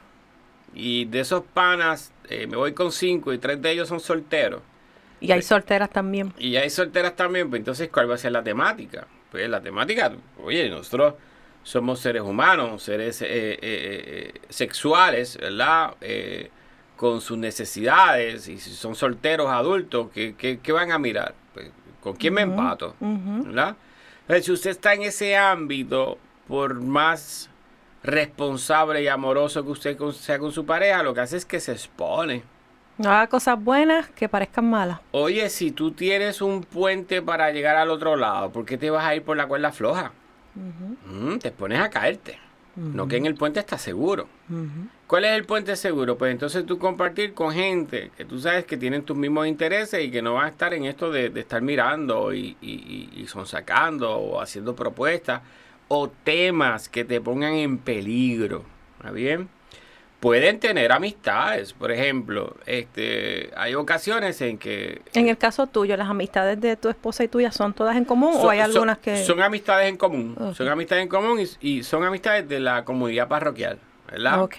[0.72, 4.62] y de esos panas me voy con cinco y tres de ellos son solteros,
[5.20, 6.32] y hay solteras también.
[6.38, 9.06] Y hay solteras también, pues entonces, ¿cuál va a ser la temática?
[9.30, 10.12] Pues la temática,
[10.42, 11.14] oye, nosotros
[11.62, 15.94] somos seres humanos, seres eh, eh, eh, sexuales, ¿verdad?
[16.96, 21.34] con sus necesidades, y si son solteros adultos, ¿qué, qué, van a mirar?
[21.52, 22.94] Pues, ¿Con quién me empato?
[23.00, 23.76] ¿Verdad?
[24.40, 27.50] si usted está en ese ámbito, por más
[28.02, 31.72] responsable y amoroso que usted sea con su pareja, lo que hace es que se
[31.72, 32.44] expone.
[32.98, 35.00] No haga cosas buenas que parezcan malas.
[35.10, 39.04] Oye, si tú tienes un puente para llegar al otro lado, ¿por qué te vas
[39.04, 40.12] a ir por la cuerda floja?
[40.54, 42.38] Mm, te pones a caerte.
[42.76, 44.28] No que en el puente está seguro.
[45.06, 46.18] ¿Cuál es el puente seguro?
[46.18, 50.10] Pues entonces tú compartir con gente que tú sabes que tienen tus mismos intereses y
[50.10, 54.12] que no van a estar en esto de, estar mirando y, y, y, son sacando
[54.12, 55.40] o haciendo propuestas
[55.88, 58.64] o temas que te pongan en peligro.
[58.98, 59.48] ¿Está bien?
[60.26, 65.00] Pueden tener amistades, por ejemplo, este, hay ocasiones en que...
[65.14, 68.32] En el caso tuyo, ¿las amistades de tu esposa y tuya son todas en común
[68.34, 69.22] o hay algunas que...?
[69.22, 73.78] Son amistades en común, son amistades en común y, son amistades de la comunidad parroquial,
[74.10, 74.42] ¿verdad?
[74.42, 74.54] Ok.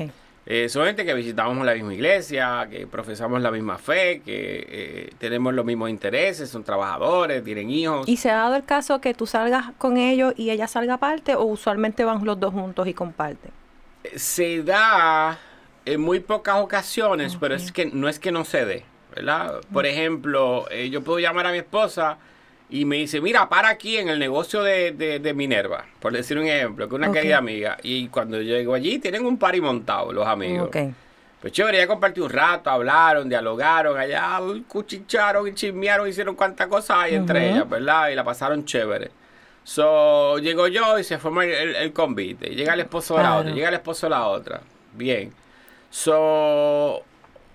[0.45, 5.09] Eh, son gente que visitamos la misma iglesia, que profesamos la misma fe, que eh,
[5.17, 8.07] tenemos los mismos intereses, son trabajadores, tienen hijos.
[8.07, 11.35] ¿Y se ha dado el caso que tú salgas con ellos y ella salga aparte
[11.35, 13.51] o usualmente van los dos juntos y comparten?
[14.15, 15.37] Se da
[15.87, 18.85] en muy pocas ocasiones, pero es que no es que no se dé.
[19.15, 19.61] ¿verdad?
[19.73, 22.17] Por ejemplo, eh, yo puedo llamar a mi esposa
[22.69, 26.87] y me dice, mira, para aquí en el negocio de, Minerva, por decir un ejemplo,
[26.87, 27.77] que una querida amiga.
[27.81, 30.67] Y cuando llego allí, tienen un party montado los amigos.
[30.67, 30.93] Okay.
[31.41, 36.97] Pues chévere, ya compartí un rato, hablaron, dialogaron, allá cuchicharon y chismearon, hicieron cuantas cosas
[36.99, 38.09] hay entre ellas, ¿verdad?
[38.09, 39.11] Y la pasaron chévere.
[39.63, 42.49] So, llego yo y se forma el, convite.
[42.49, 44.61] Llega el esposo de la otra, llega el esposo de la otra.
[44.93, 45.31] Bien.
[45.89, 47.03] So,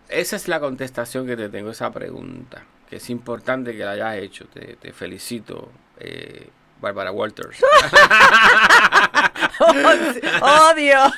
[0.09, 2.63] esa es la contestación que te tengo esa pregunta
[2.93, 4.45] que es importante que la hayas hecho.
[4.49, 7.59] Te, felicito, eh, Bárbara Walters.
[10.43, 11.11] oh, Dios.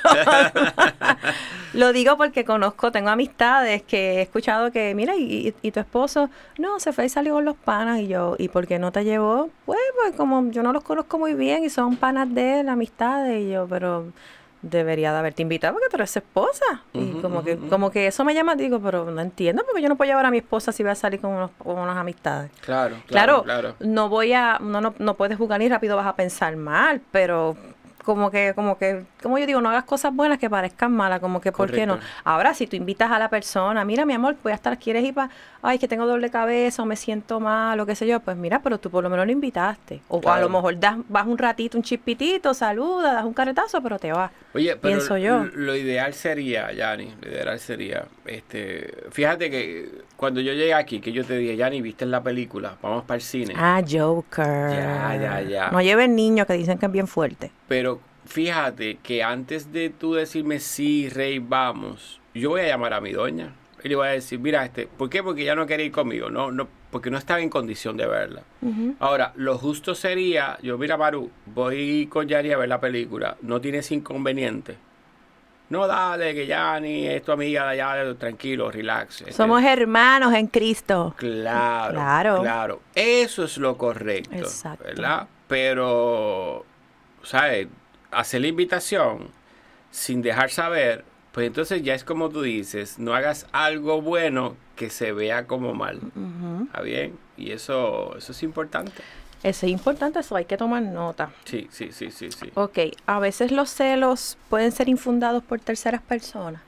[1.73, 6.79] Lo digo porque conozco, tengo amistades que he escuchado que, mira, y, tu esposo, no,
[6.79, 7.99] se fue y salió con los panas.
[7.99, 9.49] Y yo, ¿y por qué no te llevó?
[9.65, 13.43] Pues, pues como yo no los conozco muy bien y son panas de él, amistades.
[13.43, 14.13] Y yo, pero
[14.65, 16.83] debería de haberte invitado porque tú eres esposa.
[16.93, 19.95] y como que como que eso me llama, digo, pero no entiendo porque yo no
[19.95, 22.51] puedo llevar a mi esposa si voy a salir con, unos, con unas amistades.
[22.61, 26.15] Claro, claro, claro, No voy a, no, no, no puedes jugar ni rápido vas a
[26.15, 27.55] pensar mal, pero
[28.05, 31.41] como que, como que, como yo digo, no hagas cosas buenas que parezcan malas, como
[31.41, 31.97] que, ¿por qué no?
[32.23, 35.13] Ahora, si tú invitas a la persona, mira, mi amor, voy a estar, ¿quieres ir
[35.15, 35.31] para,
[35.63, 38.19] ay, que tengo doble cabeza o me siento mal o qué sé yo?
[38.19, 40.01] Pues mira, pero tú por lo menos lo invitaste.
[40.07, 43.97] O a lo mejor das, vas un ratito, un chipitito, saluda, das un caretazo, pero
[43.97, 44.31] te vas.
[44.53, 45.45] Oye, pero Pienso yo.
[45.53, 51.11] lo ideal sería, Yanni, lo ideal sería, este, fíjate que cuando yo llegué aquí, que
[51.11, 53.53] yo te dije, Yanni, viste la película, vamos para el cine.
[53.57, 54.45] Ah, Joker.
[54.45, 55.71] Ya, ya, ya.
[55.71, 57.51] No lleven niños que dicen que es bien fuerte.
[57.67, 63.01] Pero fíjate que antes de tú decirme sí, rey, vamos, yo voy a llamar a
[63.01, 63.53] mi doña.
[63.83, 65.21] Y le voy a decir, mira, este, ¿por qué?
[65.21, 68.41] Porque ya no quiere ir conmigo, no, no, porque no estaba en condición de verla.
[68.99, 73.61] Ahora, lo justo sería, yo, mira, Maru, voy con Yari a ver la película, no
[73.61, 74.77] tienes inconveniente.
[75.69, 79.21] No, dale, que Yanni es tu amiga de allá, tranquilo, relax.
[79.21, 79.33] Este.
[79.33, 81.15] Somos hermanos en Cristo.
[81.17, 82.41] Claro, claro.
[82.41, 82.81] Claro.
[82.93, 84.35] Eso es lo correcto.
[84.35, 84.83] Exacto.
[84.83, 85.27] ¿Verdad?
[85.47, 86.65] Pero,
[87.25, 87.67] ¿sabes?
[88.11, 89.29] hacer la invitación
[89.91, 94.89] sin dejar saber, pues entonces ya es como tú dices, no hagas algo bueno que
[94.89, 95.99] se vea como mal.
[96.65, 97.17] ¿Está bien?
[97.37, 99.01] Y eso, eso es importante.
[99.43, 101.29] Eso es importante, eso hay que tomar nota.
[101.43, 102.51] Sí, sí, sí, sí, sí.
[102.55, 106.61] Ok, a veces los celos pueden ser infundados por terceras personas.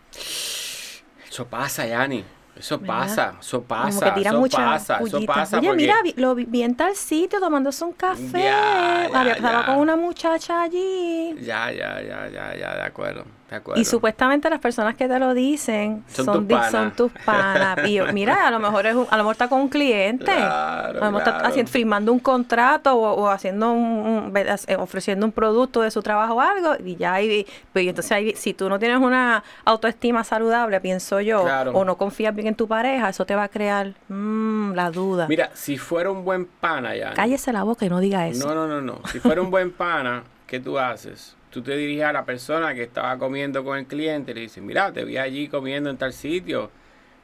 [1.30, 2.24] Eso pasa, Yani.
[2.60, 3.88] Eso pasa, eso pasa.
[3.89, 5.60] Como que tira eso pasa, eso pasa.
[5.60, 8.43] Oye, mira, lo vi en tal sitio tomándose un café.
[8.43, 11.36] Ya, estaba con una muchacha allí.
[11.41, 13.37] Ya, ya, ya, ya, ya, de acuerdo.
[13.76, 17.78] Y supuestamente las personas que te lo dicen son, son, tus, son tus panas.
[18.14, 21.20] mira, a lo mejor es a lo mejor está con un cliente, a lo mejor
[21.20, 26.36] está haciendo, firmando un contrato o, haciendo un, eh, ofreciendo un producto de su trabajo
[26.36, 31.22] o algo y ya hay, pues entonces si tú no tienes una autoestima saludable, pienso
[31.22, 34.91] yo, o no confías bien en tu pareja, eso te va a crear mm, la
[34.91, 35.28] duda.
[35.30, 37.14] Mira, si fuera un buen pana ya.
[37.14, 38.45] Cállese la boca y no diga eso.
[38.45, 39.00] No, no, no, no.
[39.10, 41.37] Si fuera un buen pana, ¿qué tú haces?
[41.58, 44.64] Tú te diriges a la persona que estaba comiendo con el cliente y le dices,
[44.64, 46.70] mira, te vi allí comiendo en tal sitio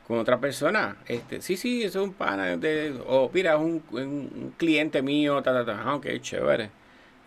[0.07, 0.95] con otra persona.
[1.05, 2.57] Este, sí, sí, eso es un pana.
[2.57, 5.83] De, o mira, es un, cliente mío, ta, ta, ta.
[5.85, 6.71] Ah, ok, chévere.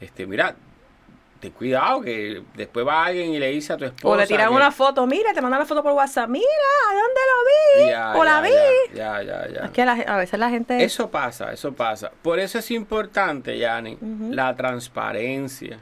[0.01, 0.57] Este, mira,
[1.39, 4.09] ten cuidado que después va alguien y le dice a tu esposa.
[4.09, 6.45] O le tiran una foto, mira, te mandan la foto por WhatsApp, mira,
[6.89, 7.91] ¿dónde lo vi?
[7.91, 8.97] Ya, o la vi.
[8.97, 9.65] Ya, ya, ya.
[9.67, 10.83] Es que a veces la gente.
[10.83, 12.11] Eso pasa, eso pasa.
[12.21, 13.97] Por eso es importante, Yani,
[14.31, 15.79] la transparencia.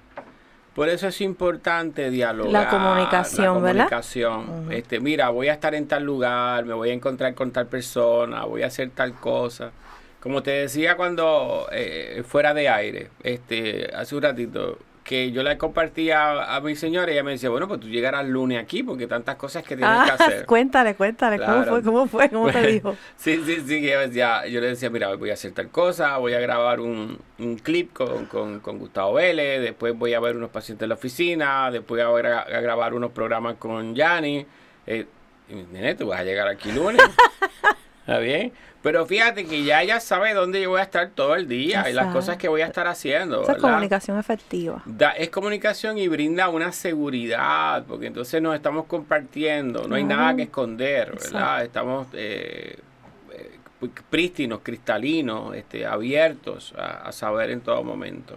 [0.74, 2.52] Por eso es importante dialogar.
[2.52, 4.72] La comunicación, la comunicación.
[4.72, 8.44] Este, mira, voy a estar en tal lugar, me voy a encontrar con tal persona,
[8.44, 9.70] voy a hacer tal cosa.
[10.20, 15.58] Como te decía cuando eh, fuera de aire, este, hace un ratito, que yo le
[15.58, 19.06] compartía a, mi señora y ella me decía, bueno, pues tú llegarás lunes aquí porque
[19.06, 20.46] tantas cosas que tienes que ah, hacer.
[20.46, 21.82] Cuéntale, cuéntale, ¿cómo fue?
[21.82, 22.30] ¿Cómo fue?
[22.30, 22.96] ¿Cómo te dijo?
[23.16, 26.80] sí, sí, sí, yo le decía, mira, voy a hacer tal cosa, voy a grabar
[26.80, 30.88] un, un clip con, con, con, Gustavo Vélez, después voy a ver unos pacientes en
[30.88, 34.46] la oficina, después voy a, grabar unos programas con Yanni.
[34.86, 35.06] Eh,
[35.70, 37.02] nene, tú vas a llegar aquí lunes.
[38.06, 38.52] ¿Está bien?
[38.82, 41.94] Pero fíjate que ya ella sabe dónde yo voy a estar todo el día y
[41.94, 43.42] las cosas que voy a estar haciendo.
[43.42, 44.82] Esa es comunicación efectiva.
[45.16, 50.42] es comunicación y brinda una seguridad, porque entonces nos estamos compartiendo, no hay nada que
[50.42, 51.64] esconder, ¿verdad?
[51.64, 52.78] Estamos eh,
[53.32, 53.58] eh,
[54.10, 58.36] prístinos, cristalinos, este, abiertos a, saber en todo momento.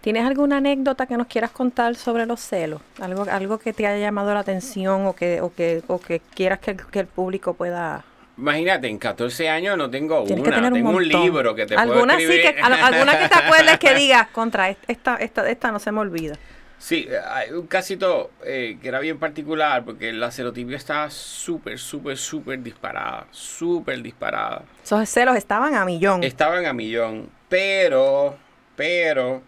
[0.00, 2.80] ¿Tienes alguna anécdota que nos quieras contar sobre los celos?
[2.98, 6.60] Algo, algo que te haya llamado la atención o que, o que, o que quieras
[6.60, 8.06] que el público pueda
[8.38, 12.46] Imagínate, en 14 años no tengo una, tengo un, libro que te ¿Alguna puedo escribir.
[12.46, 16.00] Sí que, alguna que te acuerdes que digas, contra, esta, esta, esta no se me
[16.00, 16.34] olvida.
[16.78, 22.16] Sí, hay un casito eh, que era bien particular porque la celotipia estaba súper, súper,
[22.16, 23.28] súper disparada.
[23.30, 24.64] Súper disparada.
[24.82, 26.24] Esos celos estaban a millón.
[26.24, 27.30] Estaban a millón.
[27.48, 28.36] Pero,
[28.74, 29.42] pero,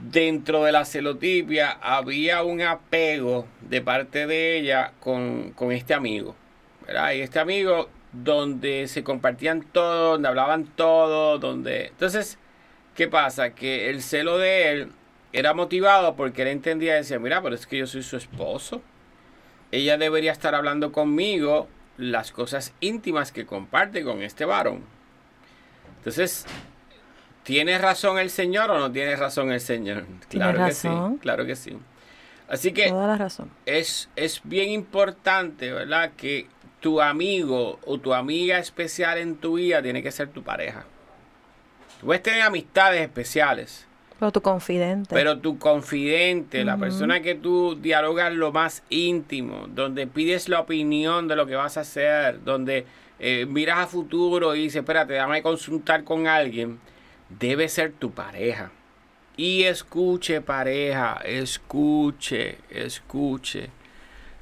[0.00, 6.34] dentro de la celotipia había un apego de parte de ella con, con este amigo.
[6.86, 7.12] ¿Verdad?
[7.12, 11.86] Y este amigo donde se compartían todo, donde hablaban todo, donde...
[11.86, 12.38] Entonces,
[12.94, 13.50] ¿qué pasa?
[13.50, 14.92] Que el celo de él
[15.32, 18.82] era motivado porque él entendía y decía, mira, pero es que yo soy su esposo.
[19.72, 24.82] Ella debería estar hablando conmigo las cosas íntimas que comparte con este varón.
[25.98, 26.46] Entonces,
[27.42, 30.04] ¿tiene razón el Señor o no tiene razón el Señor?
[30.28, 30.88] Claro que sí,
[31.20, 31.76] claro que sí.
[32.48, 33.50] Así que Toda la razón.
[33.64, 36.12] Es, es bien importante, ¿verdad?
[36.16, 36.46] Que
[36.84, 40.84] tu amigo o tu amiga especial en tu vida tiene que ser tu pareja.
[41.98, 43.86] Tú puedes tener amistades especiales.
[44.20, 45.14] Pero tu confidente.
[45.14, 51.26] Pero tu confidente, la persona que tú dialogas lo más íntimo, donde pides la opinión
[51.26, 52.84] de lo que vas a hacer, donde
[53.18, 56.78] eh, miras a futuro y dices, espérate, déjame consultar con alguien,
[57.30, 58.72] debe ser tu pareja.
[59.38, 63.70] Y escuche pareja, escuche, escuche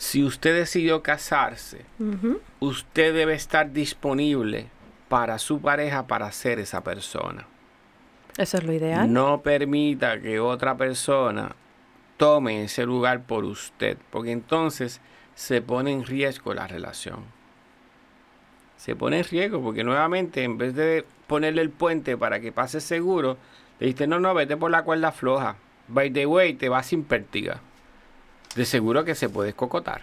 [0.02, 1.84] si usted decidió casarse,
[2.58, 4.66] usted debe estar disponible
[5.08, 7.46] para su pareja para ser esa persona.
[8.36, 9.12] Eso es lo ideal.
[9.12, 11.54] No permita que otra persona
[12.16, 15.00] tome ese lugar por usted, porque entonces
[15.36, 17.20] se pone en riesgo la relación.
[18.78, 22.80] Se pone en riesgo porque nuevamente en vez de ponerle el puente para que pase
[22.80, 23.36] seguro,
[23.78, 25.54] le dice, no, no, vete por la cuerda floja.
[25.86, 27.60] By the way, te vas sin pértiga
[28.54, 30.02] de seguro que se puede escocotar.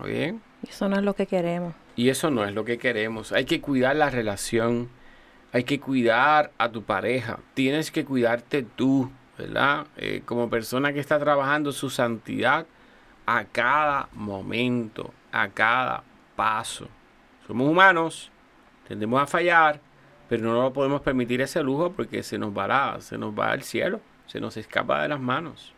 [0.00, 0.42] ¿Muy bien?
[0.68, 1.74] Eso no es lo que queremos.
[1.96, 3.32] Y eso no es lo que queremos.
[3.32, 4.88] Hay que cuidar la relación.
[5.52, 7.40] Hay que cuidar a tu pareja.
[7.54, 9.86] Tienes que cuidarte tú, ¿verdad?
[9.96, 12.66] Eh, como persona que está trabajando su santidad
[13.26, 16.02] a cada momento, a cada
[16.36, 16.88] paso.
[17.46, 18.30] Somos humanos,
[18.86, 19.80] tendemos a fallar,
[20.28, 23.62] pero no lo podemos permitir ese lujo porque se nos va, se nos va al
[23.62, 25.74] cielo, se nos escapa de las manos.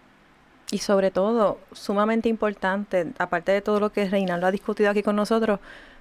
[0.73, 5.16] Y sobre todo, sumamente importante, aparte de todo lo que Reinaldo ha discutido aquí con
[5.16, 5.59] nosotros,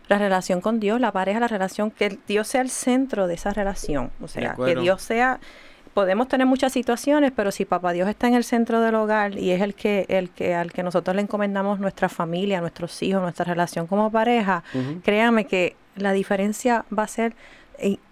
[0.07, 3.51] la relación con Dios, la pareja, la relación, que Dios sea el centro de esa
[3.51, 4.11] relación.
[4.21, 5.39] O sea, que Dios sea,
[5.93, 9.51] podemos tener muchas situaciones, pero si papá Dios está en el centro del hogar y
[9.51, 13.45] es el que, el que al que nosotros le encomendamos nuestra familia, nuestros hijos, nuestra
[13.45, 14.63] relación como pareja,
[15.03, 17.35] créame que la diferencia va a ser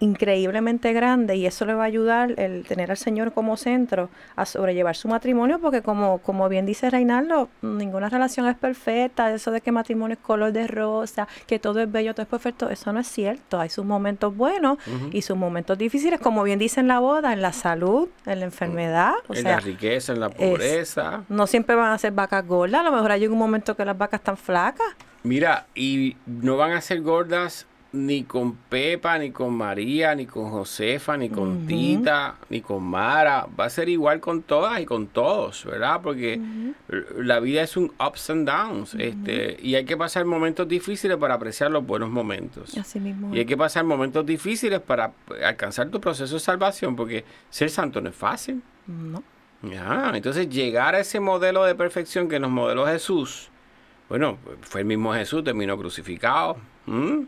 [0.00, 4.46] increíblemente grande y eso le va a ayudar el tener al Señor como centro a
[4.46, 9.60] sobrellevar su matrimonio porque como, como bien dice Reinaldo, ninguna relación es perfecta, eso de
[9.60, 13.00] que matrimonio es color de rosa, que todo es bello, todo es perfecto, eso no
[13.00, 14.78] es cierto, hay sus momentos buenos
[15.12, 18.46] y sus momentos difíciles, como bien dice en la boda, en la salud, en la
[18.46, 21.24] enfermedad, en la riqueza, en la pobreza.
[21.28, 23.96] no siempre van a ser vacas gordas, a lo mejor hay un momento que las
[23.96, 24.86] vacas están flacas.
[25.22, 30.50] Mira, y no van a ser gordas ni con Pepa, ni con María, ni con
[30.50, 33.46] Josefa, ni con Tita, ni con Mara.
[33.58, 36.00] Va a ser igual con todas y con todos, ¿verdad?
[36.02, 36.38] Porque
[37.16, 38.94] la vida es un ups and downs.
[38.94, 42.76] este, y hay que pasar momentos difíciles para apreciar los buenos momentos.
[42.76, 43.34] Así mismo.
[43.34, 45.12] Y hay que pasar momentos difíciles para
[45.44, 48.62] alcanzar tu proceso de salvación, porque ser santo no es fácil.
[48.86, 49.22] No.
[50.14, 53.48] Entonces llegar a ese modelo de perfección que nos modeló Jesús,
[54.08, 56.56] bueno, fue el mismo Jesús, terminó crucificado,
[56.88, 57.26] ¿Mm?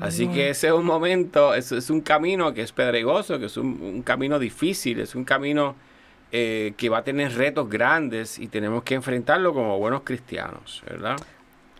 [0.00, 3.56] Así, que ese es un momento, es, es un camino que es pedregoso, que es
[3.58, 5.74] un, camino difícil, es un camino
[6.30, 11.16] eh, que va a tener retos grandes y tenemos que enfrentarlo como buenos cristianos, ¿verdad?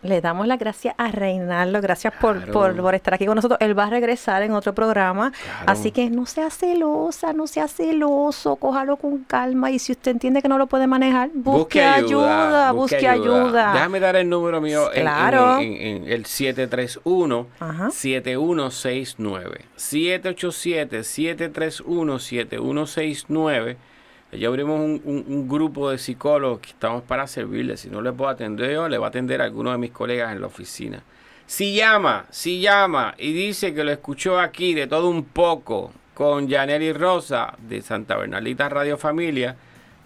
[0.03, 3.57] Le damos las gracias a Reinaldo, gracias por, por, estar aquí con nosotros.
[3.61, 5.31] Él va a regresar en otro programa,
[5.65, 10.41] así que no sea celosa, no sea celoso, cójalo con calma y si usted entiende
[10.41, 13.73] que no lo puede manejar, busque, ayuda, busque, ayuda.
[13.73, 15.59] Déjame dar el número mío claro.
[15.59, 17.47] en, el 731
[17.89, 19.65] 7169.
[19.75, 23.92] 787 731 7169
[24.37, 27.77] ya abrimos un, grupo de psicólogos que estamos para servirle.
[27.77, 30.31] Si no le puedo atender yo, le va a atender a alguno de mis colegas
[30.31, 31.03] en la oficina.
[31.45, 36.49] Si llama, si llama y dice que lo escuchó aquí de todo un poco con
[36.49, 39.55] Janely Rosa de Santa Bernalita Radio Familia,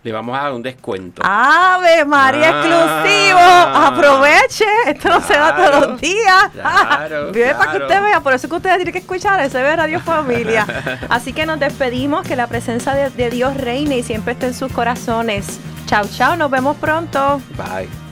[0.07, 1.21] le vamos a dar un descuento.
[1.25, 2.59] ¡Ave María ah.
[2.61, 3.39] exclusivo!
[3.39, 6.51] Aproveche, esto no se da todos los días.
[6.57, 9.99] Claro, para que usted vea, por eso que ustedes tienen que escuchar ese ve Radio
[9.99, 10.65] Familia.
[11.09, 14.53] Así que nos despedimos, que la presencia de, de Dios reine y siempre esté en
[14.53, 15.59] sus corazones.
[15.85, 17.41] Chao, chao, nos vemos pronto.
[17.55, 18.06] Bye.